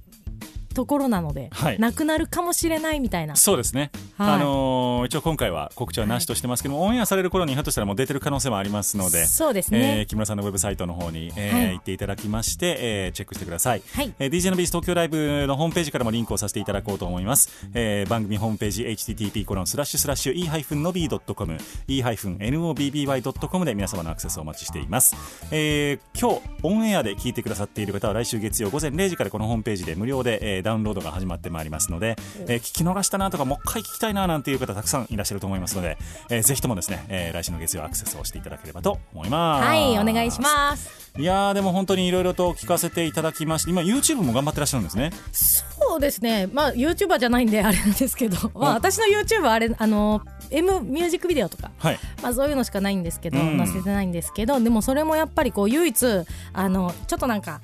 [0.75, 1.79] ところなので、はい。
[1.79, 3.35] なくなるかもしれないみたいな。
[3.35, 4.33] そうですね、はい。
[4.35, 11.73] あのー一応今回は告知はなしとしてますけども、オンエアされる頃にひょっとしたらもう出てる可能性もありますのでそうですえーね、木村さんのウェブサイトの方に、えーはい。
[11.73, 14.13] 行っていただきまして、えーチェックしてください、はい。
[14.19, 21.57] えー DJ のビーズ東京ライブのホームページからもリンクをさせていただこうと思います、えー番組ホームページ http コロンスラッシュスラッシュ e-nobby.com
[21.87, 25.15] e-nobby.com で皆様のアクセスをお待ちしています、
[25.51, 35.97] えー今日オンエアで聞いてくださっている方は来週月曜午前0時からこのホームページで無料で、えーダウンロードが始まってまいりますので、えー聞き逃したなとかもう一回聞きたいななんていう方たくさんいらっしゃると思いますので、
[36.29, 39.65] えーぜひともですね、えー来週の月曜アクセスをしていただければと思います。
[39.65, 41.05] はいお願いします。
[41.17, 45.11] いやーでも本当にいろいろと聞かせていただきまして今 YouTube も頑張ってらっしゃるんですね。
[45.31, 46.47] そうですね。
[46.51, 51.99] まあ YouTuber じゃないんであれなんですけど、 まあ、私の YouTube はあれあの M ミュージックビデオとかはい。
[52.21, 53.57] まあ、そういうのしかないんですけど、うん。
[53.57, 56.05] 載せてないんですけどでもそれもやっぱりこう唯一
[56.53, 57.61] あのちょっとなんか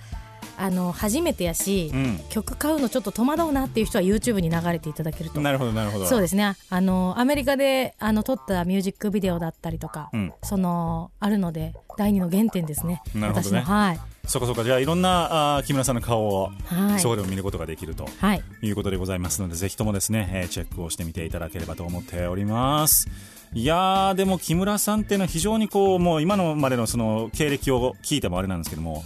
[0.62, 2.20] あの初めてやし、うん。
[2.30, 5.42] 曲買うのちょっと戸惑うなっていう人は YouTube に流れていただけると。
[5.42, 6.06] なるほどなるほど。
[6.06, 6.56] そうですね。
[6.70, 10.34] あのアメリカであの撮ったミュージックビデオだったりとか、うん。
[10.44, 13.02] そのあるので第二の原点ですね。
[13.16, 13.62] なるほどね。
[13.62, 14.00] はい。
[14.28, 14.64] そうかそうか。
[14.64, 17.00] じゃあいろんなあー木村さんの顔をはい。
[17.00, 18.44] そこでも見ることができるとはい。
[18.62, 23.08] いうことでございますのでぜひともですね、えーチェックをしてみていただければと思っております。
[23.54, 29.04] いやーでも木村さんっていうのは非常にこうもう今のまでのその経歴を聞いてもあれなんですけども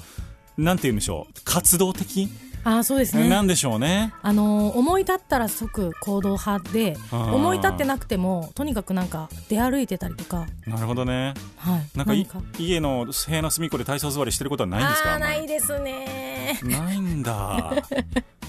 [0.57, 1.33] なんて言うんでしょう。
[1.43, 2.29] 活動的、
[2.63, 3.29] あそうですね。
[3.29, 4.13] なんでしょうね。
[4.21, 11.33] あの思い立ったら即行動派で思い立ってなくてもとにかくなんか出歩いてたりとか、なるほどね。
[11.57, 12.41] はい、なんかい何か？
[12.57, 15.19] 家の部屋の隅っこで体操座りしてることはないんですか？
[15.19, 16.59] ないですね。
[16.63, 17.73] ないんだ。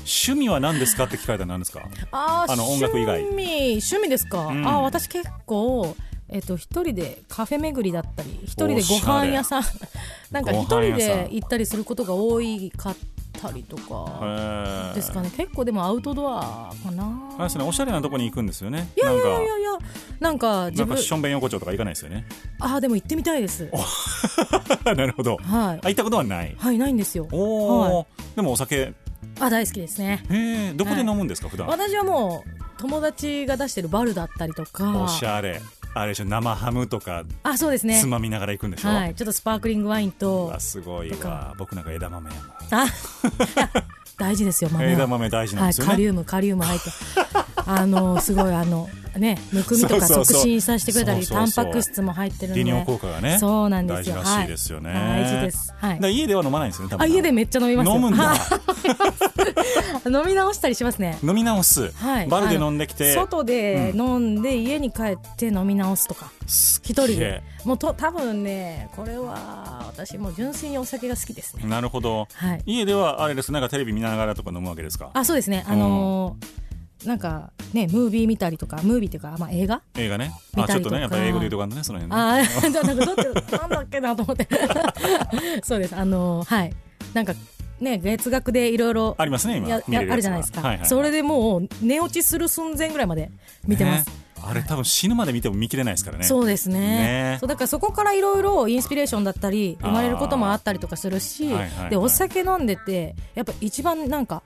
[0.08, 1.82] 趣味は何ですかって聞かれたら何ですか？
[2.12, 3.20] あーあの音楽以外。
[3.22, 3.68] 趣味。
[3.72, 4.66] 趣味ですか、うん。
[4.66, 5.96] あー私結構
[6.28, 9.62] えっと一人でカフェ巡りだったり一人でご飯屋さん。
[10.30, 12.96] なんかご一人で行ったりすることが多いかっ
[13.40, 14.94] たりとへかー。
[14.94, 15.30] ですかね。
[15.36, 17.30] 結構でもアウトドアかな。
[17.34, 18.88] あれですねおしゃれなとこに行くんですよね。
[18.96, 19.70] いやいやいやいや
[20.18, 20.70] なんか。
[20.70, 22.26] 自分しょんべん横丁とか行かないですよね。
[22.60, 23.70] あーでも行ってみたいです。
[24.84, 25.36] なるほど。
[25.36, 25.80] はい。
[25.84, 26.56] あ行ったことはない。
[26.58, 27.28] はいないんですよ。
[27.30, 28.06] おお、はい。
[28.36, 28.76] でもお酒。
[28.76, 28.94] へ
[29.38, 30.24] あ大好きですね。
[30.30, 31.66] えどこで飲むんですか、普段？
[31.68, 35.02] 私はもう友達が出してるバルだったりとか。
[35.02, 35.60] おしゃれ
[35.98, 37.98] あれでしょ生ハムとかあそうですね。
[37.98, 39.14] つまみながら行くんでしょ、はい。
[39.14, 41.54] ちょっとスパークリングワインうとわすごいわ。
[41.58, 42.36] 僕なんか枝豆や
[42.70, 42.88] あい
[43.56, 43.70] や
[44.18, 44.92] 大事ですよな豆は。
[44.92, 46.90] 枝豆大事なんはい、ですよね、カリウムカリウム入って。
[47.68, 52.62] あのすごいあのねむくみとか促進させてくれたりタンパク質も入ってるんで。
[52.62, 54.16] 利尿効果がねそうなんですよ。
[54.16, 55.74] 大事らしいですよね、はい、大事です。
[55.76, 56.14] はい。
[56.14, 57.94] 家では飲まないんですよね多分あ家でめっちゃ飲みますよ。
[57.96, 58.24] 飲むんだ。
[58.24, 58.38] はい。
[60.06, 61.18] 飲み直したりしますね。
[61.24, 62.26] 飲み直す、はい。
[62.28, 63.14] バルで飲んできて。
[63.14, 67.42] 外で飲んで家に帰って飲み直すとか一一人で。
[67.64, 71.64] もうと多分ねこれは私もう純粋にお酒が好きですね。
[71.66, 72.28] なるほど。
[72.32, 72.62] はい。
[72.64, 75.10] 家ではあれですなんかテレビ見ながらとか飲むわけですか？
[75.12, 75.64] あそうですね。
[75.66, 76.66] あのー
[77.06, 79.82] なんかねムービー見たりとかムービーっていうか、まあ、映画？
[79.96, 80.32] 映画ね。
[80.56, 82.20] あちょっとねやっぱり英語で言うとかねその辺ね。
[82.20, 84.48] あなんかどってなんだっけなと思って。
[85.62, 85.94] そうです。
[85.94, 86.72] あのーはい。
[87.12, 87.34] なんか
[87.80, 90.88] ね月額でいろいろありますね今あるじゃないですか、はいはいはい。
[90.88, 93.30] それでもう寝落ちする寸前ぐらいまで
[93.66, 94.06] 見てます。
[94.08, 96.24] ねあれ多分死ぬまで見ても見切れないですからね。
[96.24, 96.78] そうですね。
[96.78, 97.36] ね。
[97.40, 101.90] そうだからそこからいろいろインスピレーションだったり生まれることもあったりとかするし、はいはいはい。
[101.90, 104.42] でお酒飲んでてやっぱ一番なんか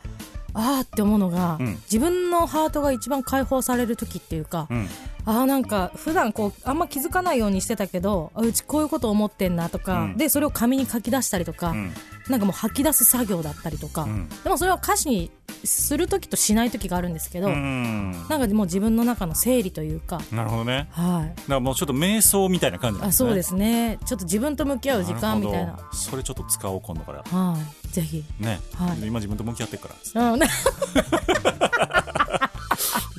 [0.53, 1.67] あーって思うのが、うん。
[1.85, 4.89] 自分のハートが一番解放される時っていうか、うん。
[5.27, 10.17] あーなんか普段こうあんま気づかないようにしてたけどあうちこういうこと思ってんなとか、うん。
[10.17, 11.93] でそれを紙に書き出したりとか、うん
[12.31, 14.29] なんかもう吐き出す作業だったりとか、うん。
[14.45, 15.31] でもそれは歌詞に
[15.65, 18.13] する時としない時があるんですけど、うん。
[18.29, 20.89] なんかもう自分の中の整理というか、なるほどね。
[20.93, 23.27] はい、だからもうちょっと瞑想みたいな感じなんですね。
[23.27, 23.99] あそうですね。
[24.07, 25.79] ちょっと自分と向き合う時間みたいな。
[25.93, 27.23] それちょっと使おう今度から。
[27.25, 27.89] はい。
[27.89, 28.25] ぜひ。
[28.39, 28.99] ね、はい。
[29.07, 30.31] 今自分と向き合ってるから。
[30.33, 30.41] うん。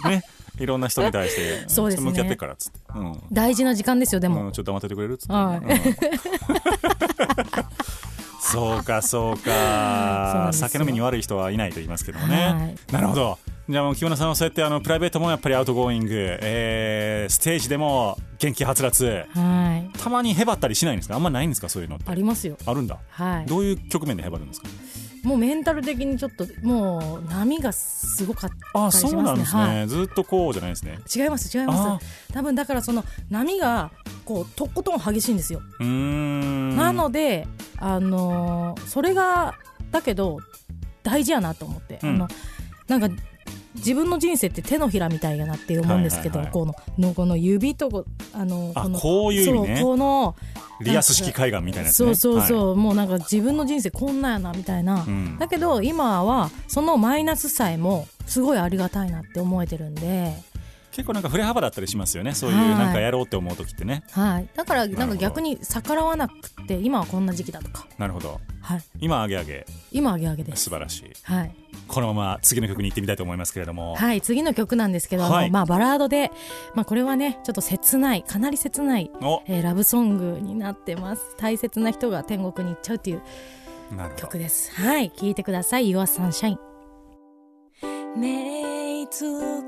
[0.10, 0.24] ね。
[0.60, 1.68] いろんな人に対して。
[1.68, 2.10] そうですね。
[2.10, 3.20] 向き合ってるからっつって、うん。
[3.32, 5.58] 大事な時間ですよでも、うん、ちょっと黙っててくれるっつって、はい。
[5.58, 5.66] うん
[8.52, 10.50] そうかそうか。
[10.54, 12.94] 酒飲みに悪い人はいないと言いますけどもね、はい。
[12.94, 13.38] なるほど。
[13.70, 19.26] じゃあもう木村さんはそうやってあのプライベートもやっぱり outgoing、えーステージでも元気はつらつ。
[19.30, 19.98] はい。
[19.98, 21.16] たまにへばったりしないんですか？
[21.16, 21.70] あんまないんですか？
[21.70, 22.12] そういうのって。
[22.12, 22.58] ありますよ。
[22.66, 22.98] あるんだ。
[23.10, 23.46] はい。
[23.46, 24.68] どういう局面でへばるんですか？
[25.24, 29.12] もうメンタル的にちょっともう波がすごかったりしあますね。
[29.12, 29.88] そうなんですね、はい。
[29.88, 31.00] ずっとこうじゃないですね。
[31.16, 32.34] 違います違います。
[32.34, 33.92] 多分だからその波が
[34.26, 39.56] こうとことん激しいんですよ、なのであのーそれが
[39.92, 40.40] だけど
[41.04, 42.10] 大事やなと思って、うん。
[42.10, 42.28] あの
[42.88, 43.10] なんか
[43.76, 49.78] 自分の人生って手のひらみたいやなって思うんですけど、こののこの指とこあのあこのこういうね。
[49.78, 50.36] そうこの
[50.84, 52.16] リアス式海岸みたいなやつね。
[52.16, 55.38] そうそうそう、はもうなんか自分の人生こんなんやなみたいな、うん。
[55.38, 60.34] だけど今はそのマイナスさえもすごいありがたいなって思えてるんで、
[60.92, 62.34] 結構なんか振れ幅だったりしますよね。
[62.34, 62.70] そういうはい。
[62.70, 64.04] なんかやろうって思う時ってね。
[64.12, 66.34] はい、だからなんか逆に逆らわなく
[66.68, 68.42] て今はこんな時期だとか、なるほど。
[68.62, 70.64] はい、今あげあげ今あげあげです。
[70.64, 71.12] 素晴らしい。
[71.24, 71.56] はい、
[71.92, 75.52] このまま次の曲に行ってみたいと思いますけれども、はい、次の曲なんですけど、はい。
[75.52, 76.32] まあ、バラードで、
[76.74, 79.42] まあ、これはねちょっと切ないかなり切ない、お。
[79.48, 81.36] えーラブソングになってます。
[81.38, 83.22] 大切な人が天国に行っちゃうっていう
[84.16, 84.74] 曲です。
[84.74, 86.58] はい聴いてください「Your Sunshine」
[88.18, 89.24] ねえいつ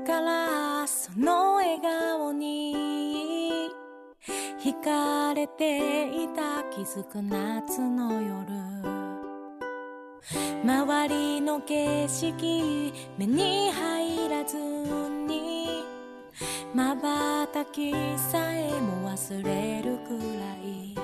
[0.06, 3.70] からその笑顔に
[4.62, 6.54] 惹かれていた。
[6.74, 8.93] 気づく夏の夜
[10.64, 15.84] 周りの景色目に入らずに
[16.74, 20.94] まばたきさえも忘れるくらい。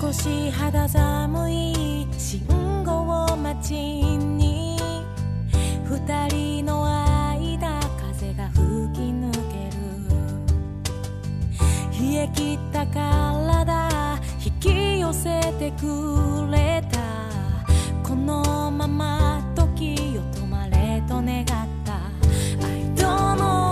[0.00, 2.40] 少し肌寒い信
[2.84, 4.45] 号待ちに
[5.96, 8.60] 二人の間風が吹
[8.92, 9.38] き抜け
[9.74, 9.80] る。
[11.98, 17.00] 冷え切った体引き寄せてくれた。
[18.06, 21.46] このまま時を止まれと願っ
[21.82, 21.94] た。
[22.62, 23.65] I don't know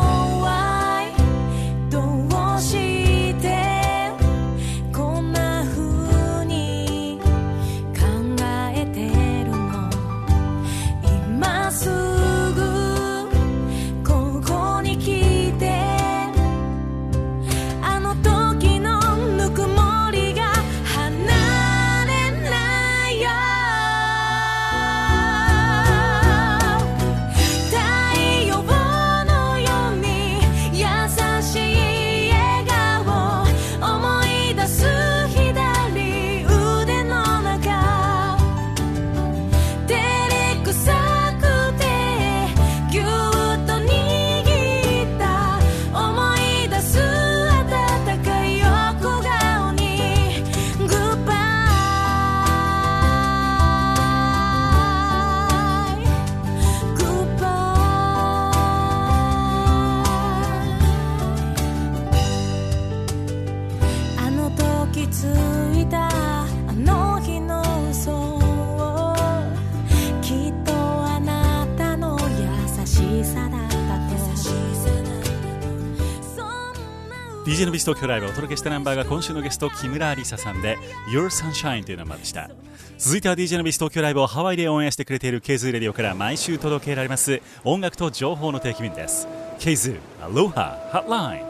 [77.85, 80.79] 's Tokyo Live をお届けしたナンバーが今週のゲスト木村ありささんで
[81.13, 82.49] Your Sunshine というナンバーでした。
[82.97, 87.43] 続いては DJ のビス東京ライブをハワイでオンエアしてくれている KZOO Radio から毎週届けられます。
[87.63, 89.29] 音楽と情報の定期便です。
[89.59, 91.45] KZOO Aloha Hotline.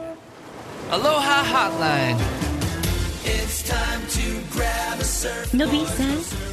[5.57, 6.07] Nobby さん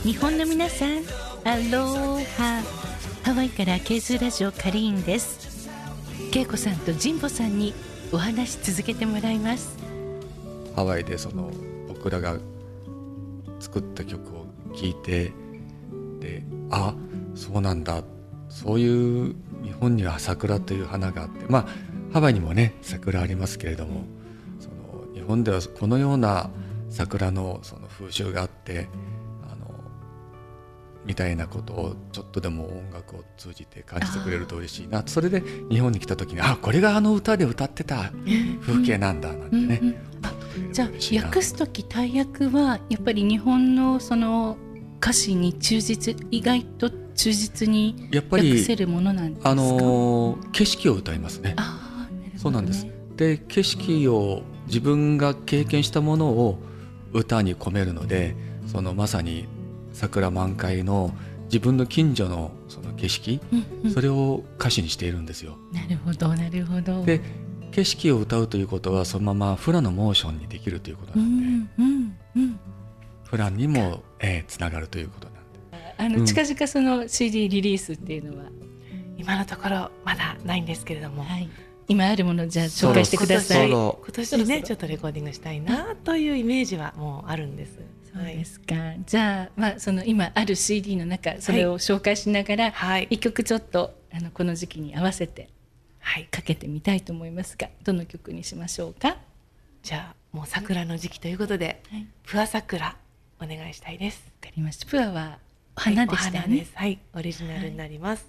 [0.08, 0.98] 日本の皆さん
[1.44, 2.62] Aloha
[3.24, 5.68] ハワイから KZOO ラジオカリーンです。
[6.32, 7.74] 恵子さんと神保さんに
[8.12, 9.76] お話し続けてもらいます。
[10.76, 11.50] ハワイでその
[11.88, 12.36] 僕らが
[13.58, 15.32] 作った曲を聴いて
[16.20, 16.94] であ
[17.34, 18.02] そうなんだ。
[18.50, 19.34] そういう
[19.64, 21.46] 日本には桜という花があって。
[21.48, 21.66] まあ
[22.12, 24.02] ハワイにもね桜ありますけれども
[24.60, 26.50] その日本ではこのような
[26.90, 28.88] 桜のその風習があって
[31.05, 35.03] みたいなことをちょっとでも音楽を通じて感じてくれると嬉しいな。
[35.07, 38.12] それで日本に来た時にあこれがあの歌で歌ってた
[38.61, 39.94] 風景なんだなんてね、うんうん。
[40.22, 40.32] あ
[40.72, 44.57] じゃあ訳す時大役はやっぱり日本のその
[45.00, 49.50] 歌詞に忠実意外と忠実にやっぱり訳せるものなんですか？
[49.50, 51.55] あのー景色を歌いますね。
[51.57, 52.32] あね。
[52.36, 52.86] そうなんです。
[53.16, 56.59] で景色を自分が経験したものを
[57.12, 58.36] 歌に込めるので、
[58.66, 59.46] そのまさに
[59.93, 61.12] 桜満開の
[61.45, 63.90] 自分の近所のその景色、うんうん。
[63.90, 65.59] それを歌詞にしているんですよ。
[65.72, 67.05] なるほどなるほど。
[67.05, 67.20] で
[67.72, 72.61] 景色を歌うということはそのままフラのモーションにできるということうなので、んうんうん。
[73.24, 75.95] フラにも、えーつながるということなんで。
[75.99, 76.26] あの、うん。
[76.26, 78.51] 近々その CD リリースっていうのは、
[79.16, 81.49] 今のところまだないんですけれども、はい、
[81.88, 83.70] 今あるものをじゃあ紹介してください。
[83.70, 87.78] 今年ねちょっとレコーディングしたいなというイメージはもうあるんです。
[88.14, 88.74] そうですか、
[89.06, 93.06] じゃあ,、まあその今ある CD の中それを紹介しながら、はい。
[93.10, 95.48] 一曲ちょっとあのこの時期に合わせて
[96.00, 96.24] はい。
[96.30, 99.16] かけてみたいと思いますがどの曲にしましょうか？
[99.82, 102.06] じゃあもう桜の時期ということで、はい。
[102.24, 102.96] プア桜
[103.40, 104.22] お願いしたいです。
[104.42, 104.86] わかりました。
[104.86, 105.38] プアは
[105.74, 106.66] 花でしたよね。
[106.74, 108.26] はいオリジナルになります。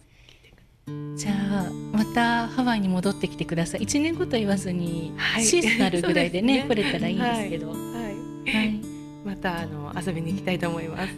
[1.15, 3.81] じゃあまたハワイに戻ってきてください。
[3.81, 5.43] 1年後と言わずに、はい。
[5.43, 8.92] シーズナルぐらいでね 来れたらいいんですけど、はい。
[9.25, 11.13] はいまたあの遊びに行きたいと思います。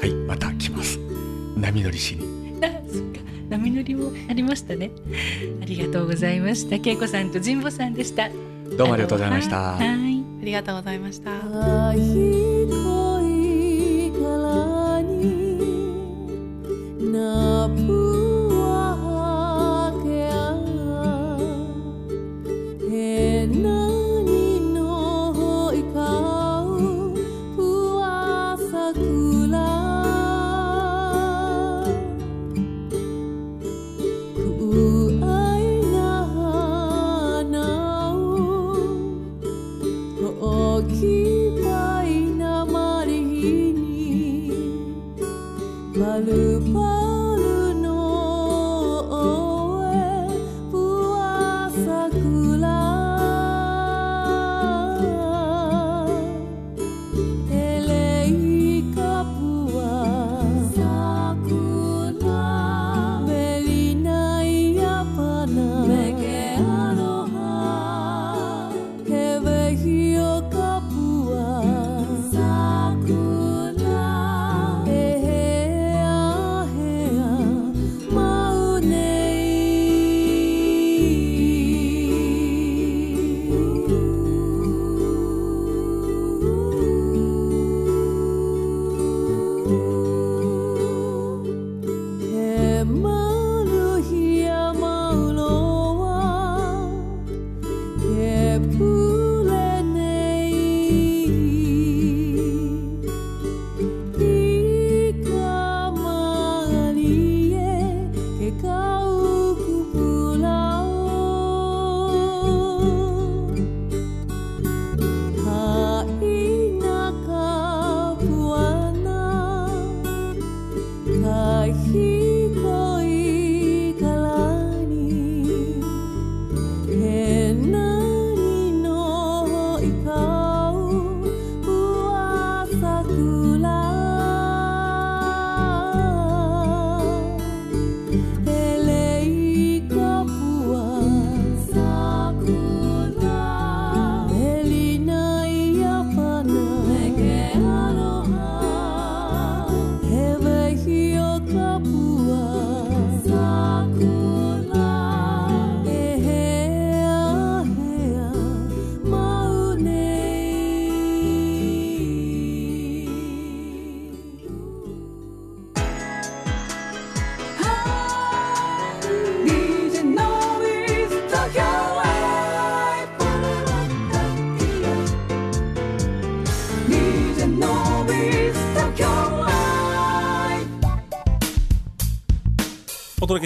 [0.00, 0.98] はい、また来ます。
[1.56, 2.34] 波乗りしに。
[2.62, 3.20] あ そっか
[3.50, 4.90] 波乗りもありましたね
[5.60, 8.30] ありがとうございました恵子さんと神保さんでした
[8.76, 9.74] どうもありがとうございました。
[9.74, 11.30] はいありがとうございました。
[11.88, 12.34] 愛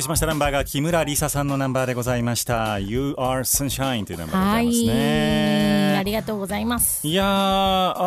[0.09, 0.27] しました。
[0.27, 5.48] ナンバーが木村梨沙さんのナンバーでございました「You Are Sunshine」というナンバーでございますね、
[6.09, 7.07] りがとうございます。
[7.07, 7.27] いやー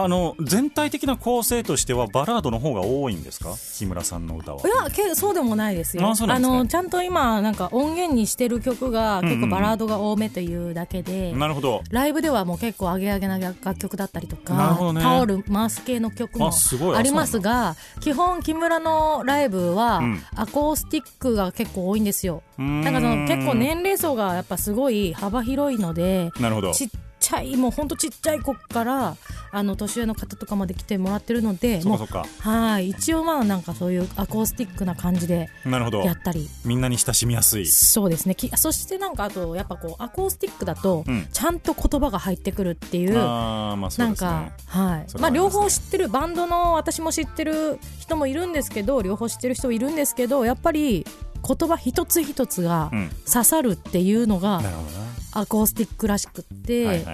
[0.03, 3.55] あの全体的な構成としてはバラードの方が多いんですか？
[3.77, 4.61] 木村さんの歌は。
[4.61, 6.03] いやけそうでもないですよ。
[6.03, 11.81] ねのちゃんと今なんか音源にしてる曲が結構バラードが多めというだけで、なるほど。
[11.91, 15.01] ライブではもう結構アゲアゲな楽曲だったりとか、ね。
[15.01, 16.51] タオル回す系の曲も
[16.95, 26.89] ありますが基本木村のライブはうんアコースティックが結構多いんですよ、うーんなんかその結構年齢層がやっぱすごい幅広いのでなるほどちっ
[27.31, 29.15] ちゃいもうほんとちっちゃい子から
[29.53, 32.25] あの年上の方とかまで来てもらってるのでそっかそっか。
[32.39, 32.89] はい。
[32.89, 36.01] 一応まあなんかそういうアコースティックな感じでなるほど。
[36.01, 36.49] やったり。
[36.65, 37.65] みんなに親しみやすい。
[37.67, 38.35] そうですね。
[38.35, 41.27] きそしてなんかあとやっぱこうアコースティックだとうん。
[41.31, 44.29] ちゃんと言葉が入ってくるっていう、あーまあそうなんですね。
[44.29, 44.99] か、はい。
[44.99, 45.59] まあ、それはありますね。
[45.59, 51.05] 両方知ってるバンドの私も知ってる人もいるんですけど両方知ってる人もいるんですけどやっぱり
[51.47, 53.09] 言葉一つ一つがうん。
[53.31, 57.05] 刺さるっていうのがなるほどなアコースティックらしくって、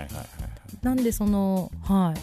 [0.81, 2.19] なんでそのはい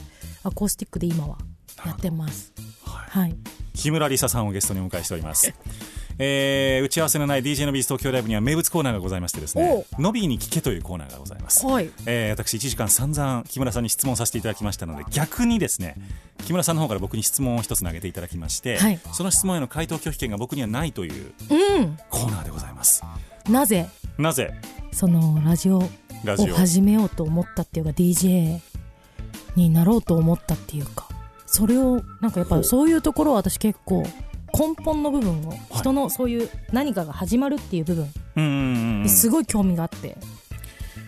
[0.47, 1.38] アコースティックで今は
[1.84, 2.53] やってます。
[2.84, 3.34] はい。
[3.74, 5.53] 木村梨沙さんをゲストにお迎えしております。
[6.18, 11.90] えー打ち合わせのない DJ のビーズ東京ライブには名物コーナーがございましてですね「ノビーに聞け」というコーナーがございます、はい。
[12.07, 15.97] えー私1時間散々木村さんに質問させていただきましたので逆にですね
[16.45, 19.01] 木村さんの方から僕に質問を一つ投げていただきまして、はい。
[19.12, 21.99] その質問への回答拒否権が僕にはないといううん。
[22.11, 23.03] コーナーでございます。
[23.49, 23.88] なぜ
[24.18, 24.52] なぜ？
[24.92, 25.88] そのラジオを
[26.56, 28.60] 始めようと思ったっていうか DJ
[29.56, 31.08] になろうと思ったっていうか
[31.46, 34.04] それをなんかやっぱそういうところを私結構
[34.56, 38.06] 根本の部分を人のそういう何かが始まるっていう部
[38.36, 40.16] 分すごい興味があって、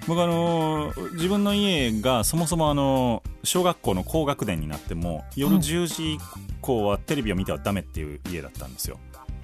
[0.08, 5.62] 僕あのー自分の家がそもそもあのー小学校の高学年になっても夜はい。
[5.62, 6.18] 10時以
[6.60, 8.98] 降はテレビを見てはダメっていう家だったんですよ。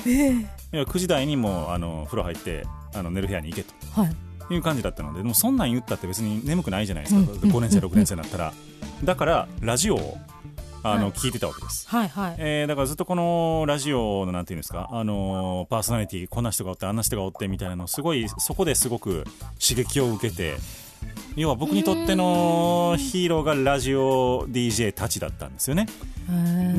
[0.05, 0.33] ええ。
[0.33, 0.43] い
[0.73, 2.65] や9時台にもうあの風呂入って
[2.95, 3.73] あの寝る部屋に行けと。
[4.01, 4.15] はい。
[4.51, 7.27] いう感じだったのででもそんなん言ったって別に眠くないじゃないですか、うん。
[7.39, 8.53] 5年生6年生になったら。
[9.05, 10.19] だからラジオを
[10.85, 11.13] あの、はい。
[11.13, 11.89] 聞いてたわけです。
[11.89, 12.35] はいはい。
[12.39, 19.25] えーだからずっとこのラジオのなんていうんですか、あのーパーソナリティこんな人がおってあんな人がおってみたいなのすごいそこですごく
[19.65, 20.57] 刺激を受けて
[21.37, 25.87] 要は僕にとってのヒーローがラジオ DJ たちだったんですよね。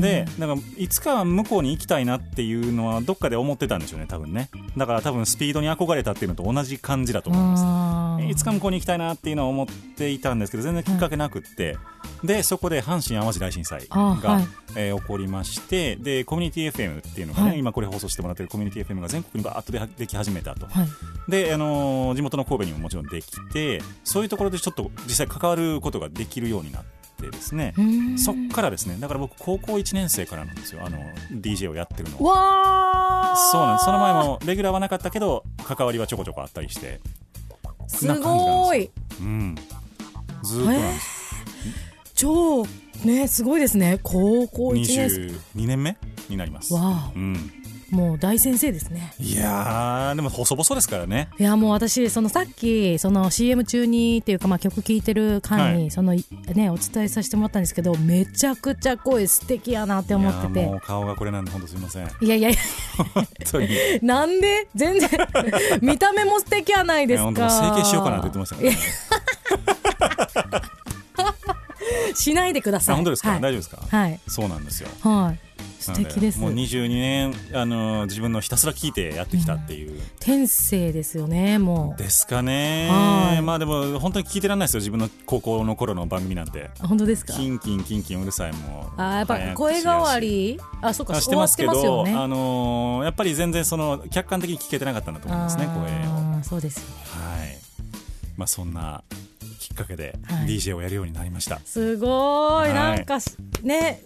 [0.00, 4.48] でなんかいつかは向こうに行きたいなっていうのはどっかで思ってたんでしょうね多分ね。
[4.76, 8.24] だから多分スピードに憧れたっていうのと同じ感じだと思います。
[8.24, 11.76] いつか向こうに行きたいなっていうのは思っていたんですけど全然きっかけなくって、
[12.22, 14.46] でそこで阪神・淡路大震災が、あはい。
[14.76, 17.58] えー起こりましてでコミュニティ FM っていうのがね、はい。
[17.58, 20.66] 今これ放送してもらってるコミュニティ FM が全国にバーッとででき始めたと。
[20.66, 21.30] はい。
[21.30, 26.82] で、あのー地元の神戸にももちろんできてそういうところでちょっと実際関わることができるようになっ
[27.20, 27.74] てですね。
[28.16, 28.96] そっからですね。
[29.00, 30.82] だから僕高校1年生からなんですよ。
[30.84, 30.98] あの
[31.32, 33.34] DJ をやってるのは。
[33.52, 33.84] そうなんです。
[33.84, 37.00] その前もレギュラーはなかったけど関わりはちょこちょこあったりして。
[37.88, 38.90] すごい。
[39.20, 39.54] うん。
[40.42, 41.24] ずーっとなんです。
[42.14, 42.64] 超
[43.04, 43.98] ねすごいですね。
[44.02, 45.26] 高校1年生。
[45.58, 45.96] 22年目
[46.28, 46.72] になります。
[46.74, 47.36] わうん。
[47.36, 47.63] あ
[47.94, 49.14] もう大先生ですね。
[49.20, 51.28] いやーでも細々ですからね。
[51.38, 55.90] いやもう私そのさっきその CM 中にっていうかまあ曲聴いてる間に、はい。
[55.90, 62.10] そのねお伝えさせてもらったんですけどめちゃくちゃ声素敵やなって思っていやーもてう顔がこれなんで本当すみません。
[62.20, 62.58] いやいやいや。
[64.02, 64.68] なんで？
[64.74, 65.08] 全然。
[65.80, 67.48] 見た目も素敵やないですか。
[67.48, 70.74] 整形しようかなって言ってましたからね
[72.14, 72.94] しないでください。
[72.94, 73.40] あ本当ですか、はい。
[73.40, 73.82] 大丈夫ですか？
[73.96, 74.88] はい、そうなんですよ。
[75.02, 75.38] はい、
[75.80, 76.38] 素敵です。
[76.38, 82.88] もう22年あのー自分のひたすら聞いてやってきたっていう、天性ですよねもですかね。
[82.90, 83.42] はい。
[83.42, 84.78] まあでも本当に聞いてらんないですよ。
[84.78, 86.70] 自分の高校の頃の番組なんて。
[86.82, 87.32] う本当ですか？
[87.32, 90.60] キンキンキンキンうるさいもうあーやっぱ声変わり？
[90.80, 92.12] あそうかあしてますけどね。
[92.14, 96.42] あのーやっぱり全然その客観的に聞けてなかったんだと思いますね声を。
[96.44, 96.94] そうですよね。
[97.38, 97.58] はい。
[98.36, 99.02] まあそんな
[99.33, 99.33] き
[99.74, 100.46] っかけではい。
[100.46, 102.74] DJ をやるようになりました、すごい、はい。
[102.74, 104.00] なんかしね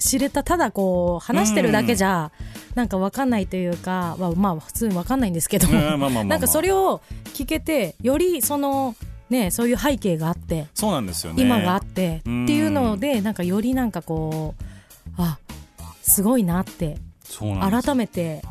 [0.00, 2.32] 知れたただこう話してるだけじゃ、
[2.74, 7.00] なんかわかんないというか、まあ、まあ普通にわかんないんですけど、なんかそれを
[7.32, 8.96] 聞けてよりその
[9.30, 11.42] ねそういう背景があって、そうなんですよね。
[11.42, 15.38] 今があってってうんいうのでなんかよりなんかこうあ
[16.02, 16.98] すごいなって
[17.38, 18.42] 改めて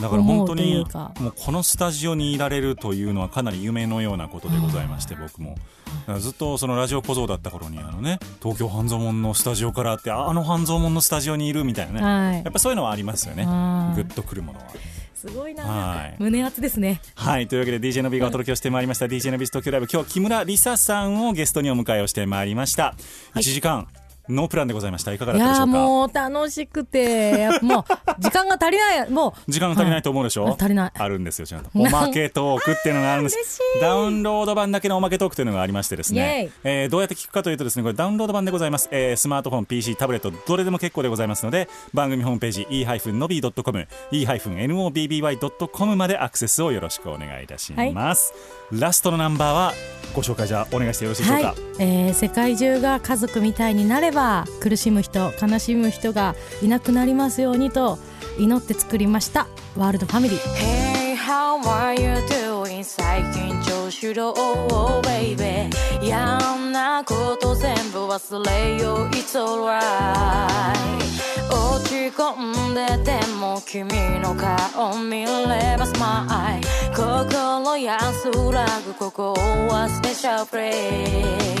[0.00, 0.84] だから本当に
[1.20, 5.56] もうこのスタジオにいられるというのはかなり夢のようなことでございまして僕も
[6.18, 12.00] ずっとそのラジオ小僧だった頃にあのね東京半蔵門のスタジオからってああの半蔵門のスタジオにいるみたいなね。
[12.02, 12.44] はい。
[12.44, 13.44] やっぱそういうのはありますよね。
[13.44, 14.66] はいグッとくるものは。
[15.14, 16.16] すごいな、はい。
[16.18, 17.00] 胸熱ですね。
[17.14, 17.46] はい。
[17.46, 19.04] というわけで DJ の B がお届けをしてまいりました。
[19.04, 22.94] DJ の B 東京ライブ今日は木村梨沙さんをゲストにお迎えをしてまいりました。
[23.34, 23.86] 1時間
[24.30, 25.12] ノープランでございました。
[25.12, 25.72] いかがだったでしょうか？
[25.72, 27.48] もう楽しくて。
[27.62, 27.84] もう
[28.20, 29.10] 時間が足りない。
[29.10, 30.54] もう時間が足りないと思うでしょ、はい。
[30.58, 30.92] 足りない。
[30.94, 31.70] あるんですよちゃんと。
[31.74, 33.60] おまけトークっていうのがあるんです。
[33.80, 36.46] ダウンロード版だけのおまけトークというのがありましてですね。
[36.46, 48.32] イ、えーどうやって聞くかというとですねこれダウンロード版でございます、えースマートフォン PC タブレットどれでも結構でございますので番組ホームページ e-nobby.com e-nobby.com までアクセスをよろしくお願いいたします、
[48.72, 49.72] ラストのナンバーは
[50.14, 54.19] ご紹介じゃあお願いしてよろしいでしょうか、はい、えー世界中が家族みたいになれば
[54.60, 57.98] 苦しむ人悲しむ人がいなくなりますようにと
[58.38, 59.46] 祈って作りました
[59.76, 60.38] ワールドファミリー。
[60.56, 62.84] Hey, how are you doing?
[62.84, 65.70] 最近調子どう？Oh, baby
[66.02, 66.38] 嫌
[66.72, 69.08] なこと全部忘れよう。
[69.10, 69.80] It's alright
[71.50, 73.88] 落ち込んでても君
[74.20, 76.60] の顔見れば Smile
[76.94, 80.70] 心安らぐここはスペシャルプレ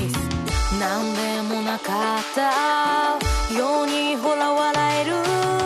[0.06, 0.39] イス
[0.80, 5.59] 何でもなかったようにほら笑える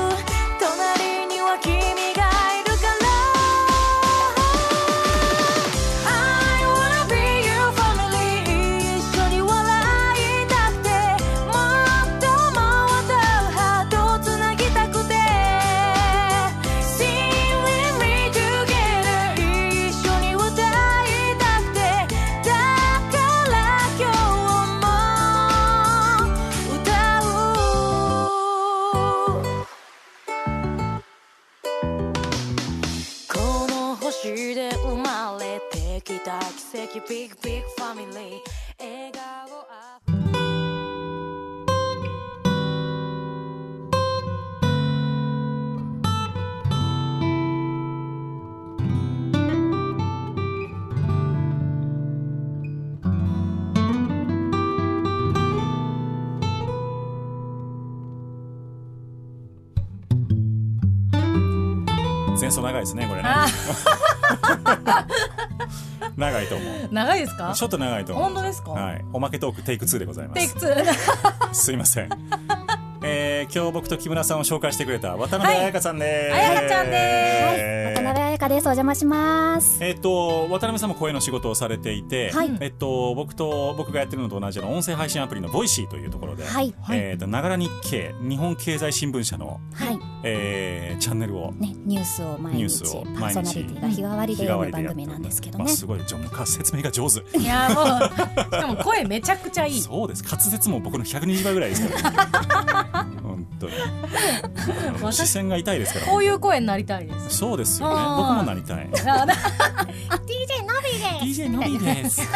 [62.40, 63.28] 前奏長いですねこれね。
[66.16, 66.88] 長いと思う。
[66.92, 67.52] 長いですか？
[67.54, 68.24] ちょっと長いと思う。
[68.26, 68.70] 本当ですか？
[68.72, 70.84] はい、おまけトークテイク2でございまテイクす2
[71.54, 72.08] すいません。
[73.06, 78.00] えー今日僕と木村さんを紹介してくれた渡辺彩香さんです、彩香ちゃんです。
[78.02, 78.66] 渡辺彩香です。
[78.66, 79.76] お邪魔します。
[79.84, 82.50] えっと渡辺さんも声の仕事をされていて、はい。
[82.60, 86.74] えっと僕と僕がやってるのと同じような音声配信アプリの Voicy というところで、はい。
[86.92, 89.98] えっとながら日経日本経済新聞社の、はい。
[90.24, 91.52] えーチャンネルを。
[91.52, 95.64] ね、ニュースを毎日ニュースをパーソナリティが日替わりで読む番組なんですけどね。
[95.64, 95.74] まあ、。
[95.74, 97.38] すごいじゃあもう説明が上手。
[97.38, 99.80] いやもうしかも声めちゃくちゃいい。
[99.80, 100.24] そうです。
[100.24, 105.12] 滑舌も僕の120倍ぐらいですから、ね、 本当に。
[105.12, 107.36] 視線が痛いですからこういう声になりたいです。
[107.36, 107.94] そうですよね。
[108.16, 108.88] 僕もなりたい。
[108.90, 110.74] DJ の
[111.22, 112.22] びで DJ のびです。
[112.22, 112.28] す。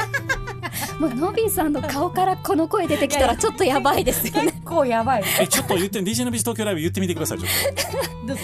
[0.99, 4.53] もうのびさんの顔からこの声出てきたらちょっとやばいですよね。
[4.53, 5.25] 結構やばい。
[5.41, 8.37] えちょっと言って DJ のビズ東京ライブ言ってみてくださいちょっ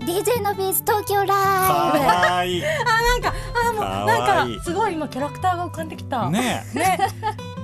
[0.00, 2.62] DJ のビーズ東京とラかイわいい。
[2.64, 4.52] あもうかわいい。
[4.52, 6.30] なんかすごい今キャラクターが浮かんできた。
[6.30, 6.98] ねね。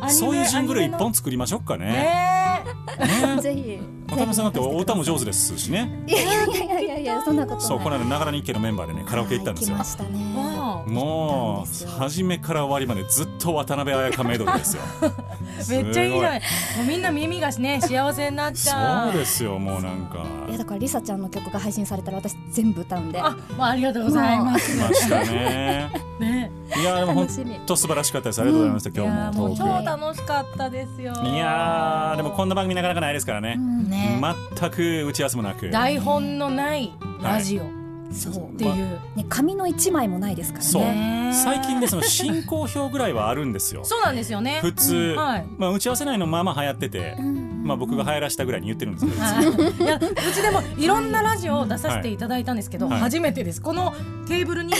[0.06, 1.86] えそういうジングル一本作りましょうかね。
[1.86, 2.64] ね
[2.98, 3.36] ブ。
[3.36, 4.03] ね ぜひ。
[4.08, 6.04] 渡辺さんだってお歌も上手ですしね。
[6.06, 6.24] いやい
[6.68, 7.66] やいやいや そんなことない。
[7.66, 9.76] そうこの間ながら日経のメンバーでねカラオケ行ったんですよ。
[9.76, 10.34] はい来ましたえね。
[10.36, 14.82] わもう初めから終わりまでずっと渡辺彩香メドレーですよ。
[15.02, 15.12] あ
[15.68, 16.40] めっちゃいいじゃない。
[16.76, 19.12] もうみんな耳がね幸せになっちゃう。
[19.12, 20.24] そうですよもうなんか。
[20.48, 23.20] いやだからリサちゃんの曲が配信されたら私全部歌うんで。
[23.20, 24.76] あ、まあ、ありがとうございます。
[24.76, 25.90] 来ましたね。
[26.20, 27.28] ね、いやでも本
[27.66, 28.40] 当素晴らしかったです。
[28.40, 31.12] ありがとうございました、今日も超楽しかったですよ。
[31.12, 33.58] クいやーでもこんな番組なかなかないですからね、
[33.94, 34.20] ね、
[34.56, 35.70] 全く打ち合わせもなく。
[35.70, 36.92] 台本のない
[37.22, 37.62] ラジオ。
[37.62, 37.84] っ
[38.14, 38.56] そう。
[38.56, 39.00] ていう。
[39.16, 40.82] ね紙の一枚もないですからそう。
[40.82, 41.32] ね。
[41.34, 43.82] 最近でその進行表ぐらいはあるんですよ。
[43.86, 44.60] そうなんですよね。
[44.62, 45.16] 普通、うん。
[45.16, 45.46] はい。
[45.58, 47.16] まあ、打ち合わせないのまあまあ流行ってて、
[47.64, 53.00] まあ、僕が流行らしたぐらいに言ってるんですけど、はい、いやうちでもいろんなラジオを出させていただいたんですけど、はい。
[53.00, 53.60] 初めてです。
[53.60, 53.92] この
[54.28, 54.72] テーブルに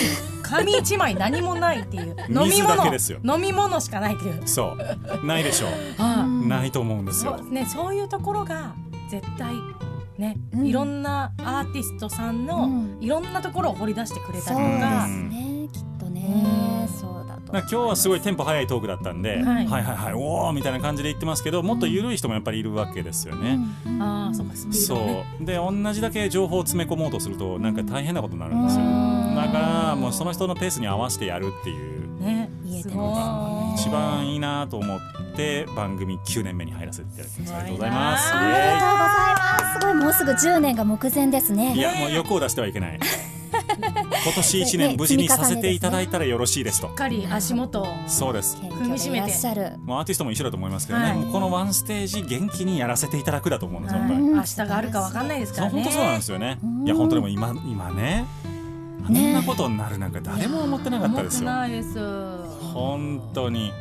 [0.43, 2.17] 紙一枚何もないっていう。
[2.29, 2.77] 飲み水物。
[2.77, 3.19] だけですよ。
[3.25, 4.77] 飲み物しかないっていう、そ
[5.23, 5.27] う。
[5.27, 5.67] ないでしょ
[6.03, 7.37] はうないと思うんでいすよ。
[7.39, 7.51] そう。
[7.51, 8.75] ね、そういうところが
[9.11, 9.55] 絶対
[10.19, 15.69] ね、うんいろんなアーティストさんのうんいろんなところを掘り出してくれたそうでりとか、すね。
[15.73, 16.89] きっとねうん。
[16.89, 17.53] そうだと。
[17.53, 23.59] 今日はすごいテンポ速いトークだったんで、はいはいはいはいおーみたいな感じで言ってますけどもっと緩い人もやっぱりいるわけですよね、
[24.01, 33.81] ああそうかスピーそドねうで同じだけ情報を詰め込もうとするとなんか大変なことになるんですようんだからもうその人のペースに合わせてやるっていうね言えてすごい。
[33.81, 35.01] 一番いいなと思っ
[35.37, 38.27] て番組9年目に入らせていただきますありがとうございます。
[38.29, 39.81] すごいなありがとうございます。
[39.81, 41.75] すごいもうすぐ10年が目前ですね。
[41.75, 42.99] いやもう欲を出してはいけない。
[44.25, 46.89] 今年1年無事にさせていただいたらよろしいですと。
[46.89, 47.87] しっかり足元を。
[48.07, 48.57] そうです。
[48.57, 49.73] 踏みしめていらっしゃる。
[49.85, 51.19] もうアーティストも一緒だと思いますけどね、はい。
[51.31, 55.79] このワンステージ元気にやらせていただくだと思うんです明日があるかわかんないです当からね。
[55.83, 56.59] にそう本当そうなんですよね。
[56.85, 58.25] いや本当でも今今ね
[59.07, 61.51] あんなことになるなんか誰も思ってなかったですよ。
[61.51, 61.99] 思ってないです。
[62.73, 63.73] 本当に。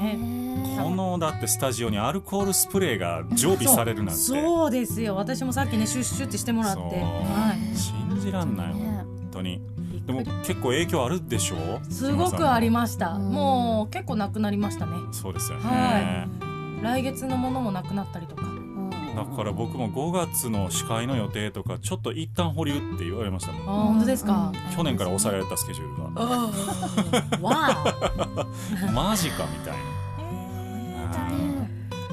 [0.00, 0.36] ね。
[0.78, 4.20] このだってスタジオにアルコールスプレーが常備されるなんて。
[4.20, 5.16] そうですよ。
[5.16, 6.80] 私もさっきねシュッシュってしてもらって。
[6.80, 7.76] はい。
[7.76, 9.04] 信じらんないね。
[9.04, 9.62] 本当に。
[10.06, 11.56] でも結構影響あるでしょ？
[11.90, 13.14] すごくありまました。
[13.14, 14.92] もう結構なくなりましたね。
[15.10, 16.28] そうですよね、は
[16.82, 18.42] 来月のものもなくなったりとか
[19.16, 23.62] だから僕も5月の司会の予定とかちょっと一旦保留って言われましたもん。
[23.62, 24.52] あ本当ですか？
[24.76, 26.22] 去年から抑えられたスケジュールが。
[27.42, 27.84] わ
[28.94, 29.78] マジかみたいな。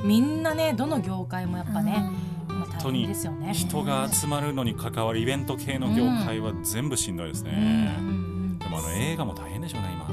[0.04, 2.10] みんなねどの業界もやっぱね
[2.48, 3.08] 本当に
[3.54, 7.96] 人が集まるのに関わるイベント系の業界は全部しんどいですね、
[8.60, 10.04] でもあの映画も大変でしょうね今。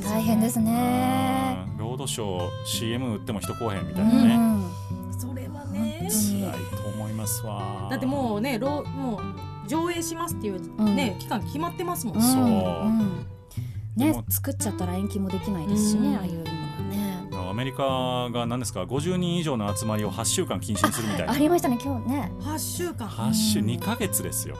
[0.00, 1.64] 大変ですね。
[1.72, 1.78] うん。
[1.78, 4.20] ロードショー CM 売っても人来おへんみたいなうね、ん。
[4.20, 4.55] それは
[6.46, 7.88] ね辛いと思いますわ。
[7.90, 12.42] だってもうねロもう上映しますっていうね、期間決まってますもん、そう。
[12.42, 13.26] うん
[13.96, 16.16] ねでも作っちゃったら延期もできないですしね、うん。
[16.16, 16.46] ああいうのは
[16.82, 17.50] ね。
[17.50, 21.32] アメリカが何ですか50人以上の集まりを8週間禁止にするみたいな。
[21.34, 22.32] ありましたね今日ね。
[22.40, 23.08] 8週間。
[23.08, 24.56] 8週2ヶ月ですよ。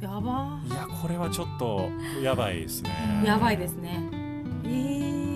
[0.00, 0.60] やば。
[0.66, 1.88] いやこれはちょっと
[2.22, 3.22] やばいですね。
[3.24, 4.02] やばいですね。
[4.64, 5.08] えー。
[5.08, 5.27] 本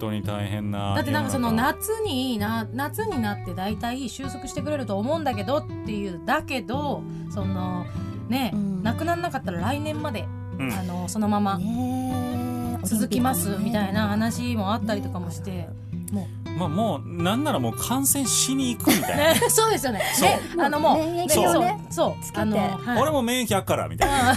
[0.00, 7.86] 当に大変なだってなんかその夏にな夏になって大体収束してくれると思うんだけどっていうだけどその
[8.30, 8.82] ね、うん。
[8.82, 10.26] なくならなかったら来年まで、
[10.58, 10.72] うん。
[10.72, 15.68] あのそのままね続きますみたいな話もあったりとかもして、
[16.12, 16.26] も
[16.56, 20.00] まあもうなんならもう感染しに行くみたう、いな、ね、 そうですよね。
[20.14, 20.28] そう。
[20.56, 21.78] ねあのもう免疫そうをね。
[21.90, 22.40] そうつけて。
[22.40, 23.02] あの、はい。
[23.02, 24.32] 俺も免疫あっからみたいな、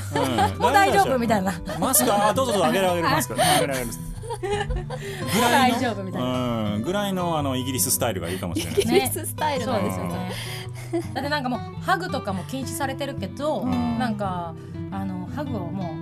[0.51, 0.59] うん。
[0.59, 1.53] もう大丈夫みたいな。
[1.79, 3.35] マスクあどうぞどうぞあげるあげるマスク。
[3.41, 3.87] あげるあげる
[4.41, 6.75] ぐらいの大丈夫みたいな。
[6.75, 8.81] うんぐらいのあのイギリススタイルがいいかもしれない。
[8.81, 10.31] イギリススタイルそうなんですよね。
[11.13, 13.99] だってなんかもうハグとかも禁止されてるけど、ん。
[13.99, 14.53] なんか
[14.91, 15.95] あのハグをも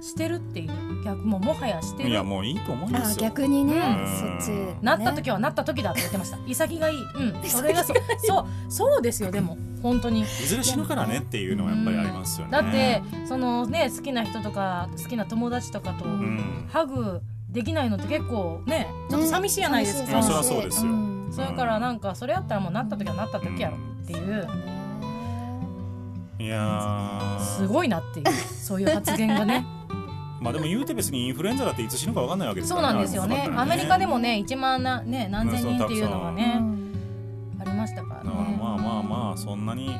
[0.00, 2.10] うしてるっていう逆もうもはやしてる。
[2.10, 3.22] いやもういいと思いまあすよ。
[3.22, 4.40] 逆にねうん。
[4.40, 6.38] そっち、ね、なった時はなった時だって言ってました。
[6.46, 6.94] 潔がい。
[6.94, 7.96] いうん それがそう。
[8.18, 9.56] そうそうですよでも。
[9.82, 10.22] 本当に。
[10.22, 12.52] いずれ死ぬからねっていうのはやっぱりありますよね。
[12.52, 16.66] だってそのね好きな人とか好きな友達とかとうん。
[16.72, 17.20] ハグ
[17.56, 20.92] できないのって結構ねちょっと寂しいじゃないですか、まあそりゃそうですよ。
[20.92, 21.28] ん。
[21.32, 24.48] それからなんかそれやったらもうなった時はなった時やろっていう。
[26.38, 27.40] いやー。
[27.40, 28.26] すごいなっていう。
[28.30, 29.64] そういう発言がね。
[30.38, 33.50] まあでも言うて別にインフルエンザだっていつ死ぬか分かんないわけですそうからなんですよね。
[33.56, 36.60] アメリカでもね1万な、ね、何千人っていうのがね、
[37.58, 39.96] ありましたからだからねまあまあまあそんなに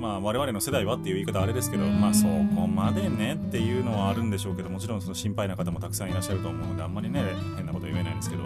[0.00, 7.22] まあ我々の世代はっていう言い方あれですけどまあそこまでねっていうのはあるんでしょうけどもちろんその心配な方もたくさんいらっしゃると思うのであんまりね
[7.56, 8.44] 変なこと言えないんですけど。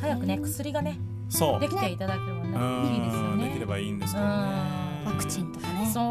[0.00, 1.60] 早くね薬がねそう。
[1.60, 2.38] できていただければ
[2.84, 3.44] いいですよんね。
[3.44, 4.32] できればいいんですけどね。
[5.06, 5.90] ワクチンとかね。
[5.92, 6.02] そう。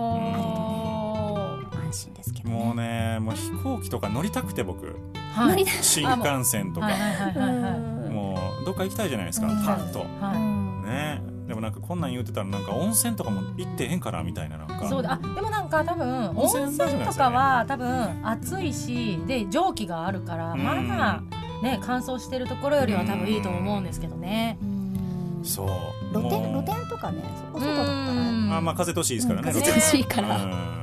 [1.77, 2.55] 安心ですけどね。
[2.55, 4.95] もうねもう飛行機とか乗りたくて僕。
[5.33, 5.65] はい。
[5.65, 6.87] 新幹線とか。
[6.87, 8.09] はいはいはいはいはい。
[8.09, 9.65] もうどっか行きたいじゃないですかうん。
[9.65, 9.99] パッと。
[9.99, 10.87] はい。
[10.87, 11.21] ね。
[11.25, 11.28] で
[11.59, 14.87] もなんかこんなん言うてたらなんか温泉とかも行ってへんからみたいななんか。
[14.89, 15.13] そうだ。
[15.13, 20.63] あでもなんか多分温温泉とかは多分暑いしで蒸気があるからうん。
[20.63, 21.21] まあ
[21.63, 24.57] ね乾燥してるところよりは多分いいと思うんですけどね。
[24.61, 25.67] うんそう。
[26.13, 27.99] 露天露天とかねお外だったら。
[27.99, 28.53] うん。
[28.53, 29.51] あまあ風通しいいですからね。
[29.51, 29.61] うん。
[29.61, 30.35] 風通しいいから。
[30.37, 30.79] うん。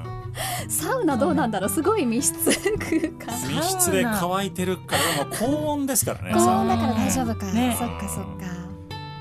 [0.69, 1.69] サウナどうなんだろう？
[1.71, 3.39] すごい密室空間。
[3.49, 6.31] 密室で乾いてるからもう高温ですからね。
[6.33, 7.77] 高さ温だから大丈夫か、ね。
[7.79, 8.66] そっかそっか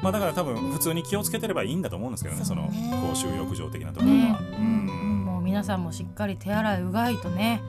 [0.05, 2.93] まあだから多分普通に気をつけてればいいんだと思うんですけどねそのね。
[3.09, 4.37] 公衆浴場的なところは、ね。
[4.59, 5.23] うん。
[5.25, 7.59] もう皆さんもしっかり手洗いうがいとね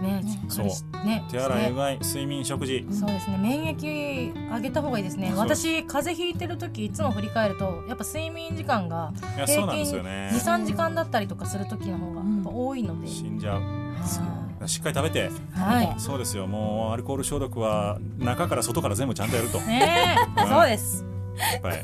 [0.00, 2.86] ねしっかりしね手洗いうがい睡眠食事。
[2.90, 3.36] そうですね。
[3.36, 5.28] 免疫上げた方がいいですね。
[5.28, 5.38] そう。
[5.38, 10.30] 私風邪ひいてる時いつも振り返るとやっぱ睡眠時間がいやそうなんですよね。
[10.32, 13.60] 23時間だったりとかする時の方がやっぱ多いので、死んじゃう。
[13.60, 15.30] はしっかり食べて。
[15.30, 15.94] いはい。
[15.98, 16.46] そうですよ。
[16.46, 19.58] もうアルコール消毒は中から外から全部ちゃんとやると。
[19.58, 20.16] やね
[20.48, 21.15] そうです
[21.58, 21.76] っぱり。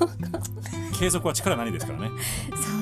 [0.98, 2.10] 継続は力なりですからね。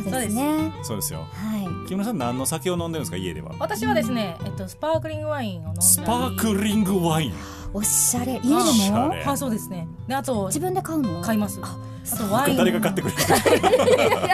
[0.04, 0.72] そうですね。
[0.82, 1.20] そうですよ。
[1.20, 1.88] はい。
[1.88, 3.16] 木村さん何の酒を飲んでるんですか？
[3.16, 3.52] 家では。
[3.58, 5.82] 私はですね、えっと、スパークリングワインを飲んだり。
[5.82, 7.34] スパークリングワイン。
[7.72, 8.32] おしゃれ。
[8.34, 8.48] 家で
[8.90, 9.08] も？
[9.10, 9.86] はいそうですね。
[10.08, 11.22] であと自分で買うの？
[11.22, 11.60] 買います。
[11.62, 11.78] あ
[12.16, 12.56] とワイン。
[12.56, 13.18] 誰が買ってくれる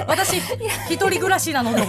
[0.08, 1.82] 私一人暮らしなので。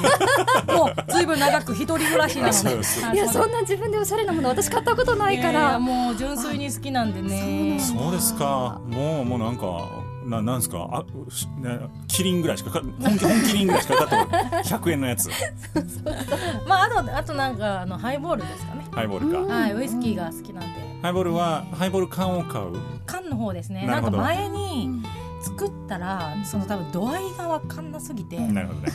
[0.74, 3.18] もうずいぶん長く一人暮らしなので。
[3.18, 5.80] いやそんな自分でおしゃれなもの私買ったことないから。
[5.80, 7.80] もう純粋に好きなんでね。
[7.80, 8.82] そうですか。
[8.86, 9.88] もうもうなんか
[10.28, 10.88] ななんですか？
[10.92, 14.16] あしねキリンぐらいしかか本気本キリンぐらいしかかって
[14.52, 14.64] ない。
[14.64, 15.30] 100円のやつ。
[16.68, 18.86] まああとあとなんかあのハイボールですかね。
[18.92, 19.54] ハイボールか。
[19.54, 21.00] はいウイスキーが好きなんで。
[21.02, 22.66] ハイボールはハイボール缶を買う。
[23.06, 23.86] 缶の方ですね。
[23.86, 25.02] なんかなるほど前に
[25.58, 28.92] 作ったらその多分度合いが分かんなすぎてもなるほどね。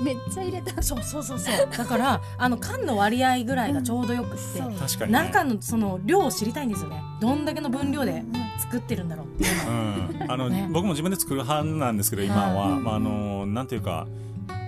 [0.00, 0.04] う。
[0.04, 0.82] めっちゃ入れた。
[0.82, 1.68] そうそうそうそう。
[1.70, 5.18] だからあの缶の割合ぐらいがちょうどよくって、確かにね。
[5.18, 7.02] 中のその量を知りたいんですよね。
[7.20, 8.22] どんだけの分量で
[8.58, 9.72] 作ってるんだろうっていうの。
[10.24, 10.68] うん、あの、ね。
[10.70, 14.06] 僕も自分で作る派なんですけど今は、まあ、あのなんていうか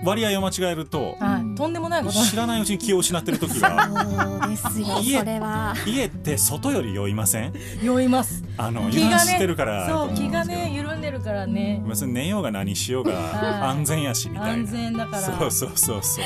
[0.05, 3.89] 割合を間違えるとはい、とんでもないこと知らないうちに気を失ってる時が。
[3.89, 5.75] そうですよ 家それは。
[5.87, 7.53] 家って外より酔いません？
[7.83, 8.45] 酔います。
[8.59, 11.83] あの気が油断してるからそう気がね緩んでるからね。
[11.87, 13.15] 別に寝ようが何しようはい。
[13.15, 14.53] が安全やしみたいな。
[14.53, 15.23] 安全だから。
[15.23, 16.25] そうそうそうそう。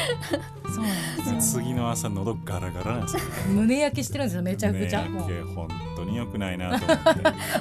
[0.73, 1.63] そうなんですよ。
[1.63, 5.03] 次の朝喉ガラガラなんですよ胸焼けしてるんですよめちゃくちゃ。
[5.03, 6.99] ねもうえ本当に良くないなと思っ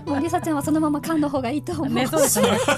[0.03, 0.09] て。
[0.11, 2.47] もうりさちゃんはそのまま缶の方がいいと思う、ねそうですね。
[2.47, 2.75] そう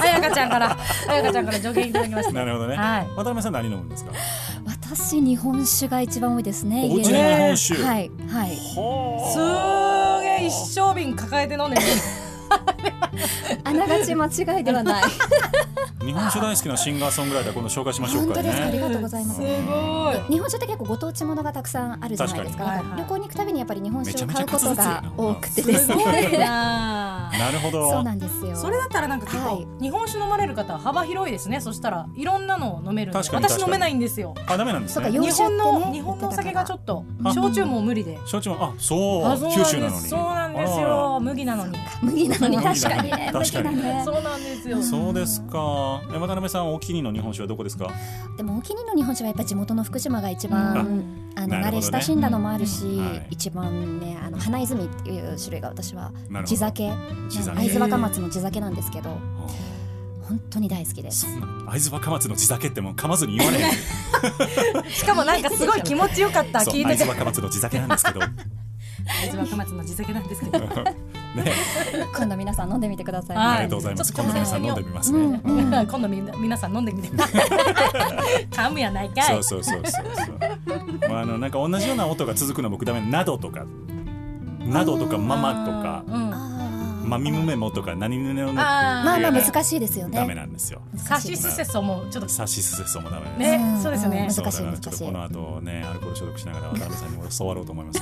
[0.00, 0.78] あやかちゃんから
[1.08, 3.08] あやかちゃんから助言いただきましたなるほどね、はい。
[3.16, 4.12] 渡辺さん何飲むんですか？
[4.66, 7.12] 私日本酒が一番多いですねお家で。
[7.12, 8.56] で日本酒、はいはい。
[8.56, 11.82] すーげえ一升瓶抱えて飲んでる
[13.64, 15.04] あながち間違いではない。
[16.04, 18.60] 日本酒大好きなシンガーソングライター今度紹介しましょうか本当です。
[18.60, 19.36] かありねがとうございます。
[19.36, 20.32] すごい。
[20.34, 22.64] 日本酒って結構ご当地ものがたくさんあるじゃないですか。
[22.64, 27.30] 確かに旅行に行くたびにやっぱり日本酒を買うことが数多くてですすごいねな。
[27.32, 27.90] あ なるほど。
[27.90, 28.54] そうなんですよ。
[28.54, 29.66] それだったらなんか結構、はい。
[29.80, 31.60] 日本酒飲まれる方は幅広いですね。
[31.62, 33.18] そしたらいろんなの飲めるんで。
[33.18, 33.62] 確かに確かに。
[33.62, 34.34] 私飲めないんですよ。
[34.46, 34.94] あダメなんですね。
[34.94, 38.18] そうか洋日本の日本のお酒がちょっとあ焼酎も無理で。
[38.26, 39.26] 焼酎もあそう。
[39.26, 39.64] あそうなんです。
[39.64, 40.08] 九州なのに。
[40.08, 41.18] そうなんですよ。
[41.22, 41.78] 麦なのに。
[42.02, 44.04] 麦なのに確かにね確かに。
[44.04, 44.82] そうなんですよ。
[44.82, 46.02] そうですか。
[46.12, 47.90] え渡辺さんお気に入りの日本酒はどこですか？
[48.36, 51.04] でもお気に入りの日本酒はやっぱり地元の福島が一番、
[51.36, 56.12] あの慣れ親しんだのもあるし、一番ねあの花泉っていう種類が私は
[56.44, 56.90] 地酒。
[57.54, 59.10] 会津若松の地酒なんですけど
[60.28, 61.22] 本当に大好きです。
[61.22, 63.72] そんな会津若松の地酒ってもう噛まずに言われへん。
[64.90, 66.60] しかもなんかすごい気持ちよかった。
[66.60, 67.08] そう会津聞いてて。
[67.10, 68.20] 若松の地酒なんですけど。
[68.20, 68.26] ね
[69.06, 70.58] 会津若松の地酒なんですけど
[72.16, 73.46] 今度皆さん飲んでみてください、はい。
[73.46, 74.12] ありがとうございます。
[74.12, 75.86] ちょっと今度皆さん飲んでみますね、うんうん。
[75.86, 77.08] 今度みんな皆さん飲んでみて。
[78.50, 79.24] 噛むやないかい。
[79.24, 81.10] そうそうそうそうそう。
[81.10, 83.00] まああのなんか同じような音が続くの僕ダメ。
[83.00, 83.64] などとか。
[84.60, 86.04] などとかママとか。
[86.06, 86.34] うん。
[86.34, 86.54] あー。
[87.06, 87.94] マミムメモとか。
[87.94, 90.18] 何ぬねのまあまあ難しいですよね。
[90.18, 90.80] ダメなんですよ。
[90.96, 92.28] サシスセソもちょっと。
[92.28, 93.38] サシスセソもダメです。
[93.38, 94.22] ねうんそうですね。
[94.22, 94.32] うん。
[94.32, 98.00] そうだ難しいからちょっとこの後ねアルコール消毒しながら渡辺さんに教わろうと思います。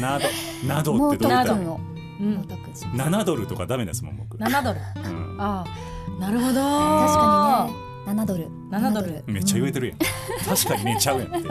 [0.00, 0.26] など
[0.66, 1.89] など猛ってどう言ったら特訓をう
[2.24, 2.34] ん。
[2.34, 3.10] 猛特訓します。
[3.10, 4.36] 7ドルとかダメですもん僕。
[4.36, 4.80] 7ドル？
[4.80, 5.36] うん。
[5.40, 6.20] ああ。
[6.20, 6.54] なるほど。
[6.54, 7.80] 確かにね
[8.22, 8.48] 7ドル。
[8.70, 9.24] 7ドル。
[9.26, 9.98] めっちゃ言えてるやん。
[9.98, 11.48] 確かにねちゃうやんって。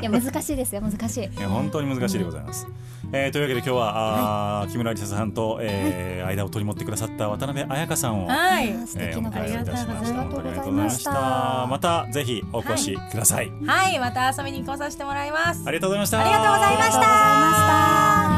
[0.00, 1.24] いや難しいですよ難しい。
[1.24, 2.66] いや本当に難しいでございます。
[3.12, 8.68] えーというわけで今日は、あー木村理沙さんと、えー間を取り持ってくださった渡辺彩香さんを、はい。
[8.68, 9.98] えーお迎えいたしました。
[9.98, 11.66] ありがとうございました本当にありがとうございました。
[11.68, 13.50] またぜひお越しください。
[13.66, 13.98] はい。
[13.98, 15.62] また遊びに来させてもらいます。
[15.66, 16.20] ありがとうございました。
[16.20, 18.29] ありがとうございました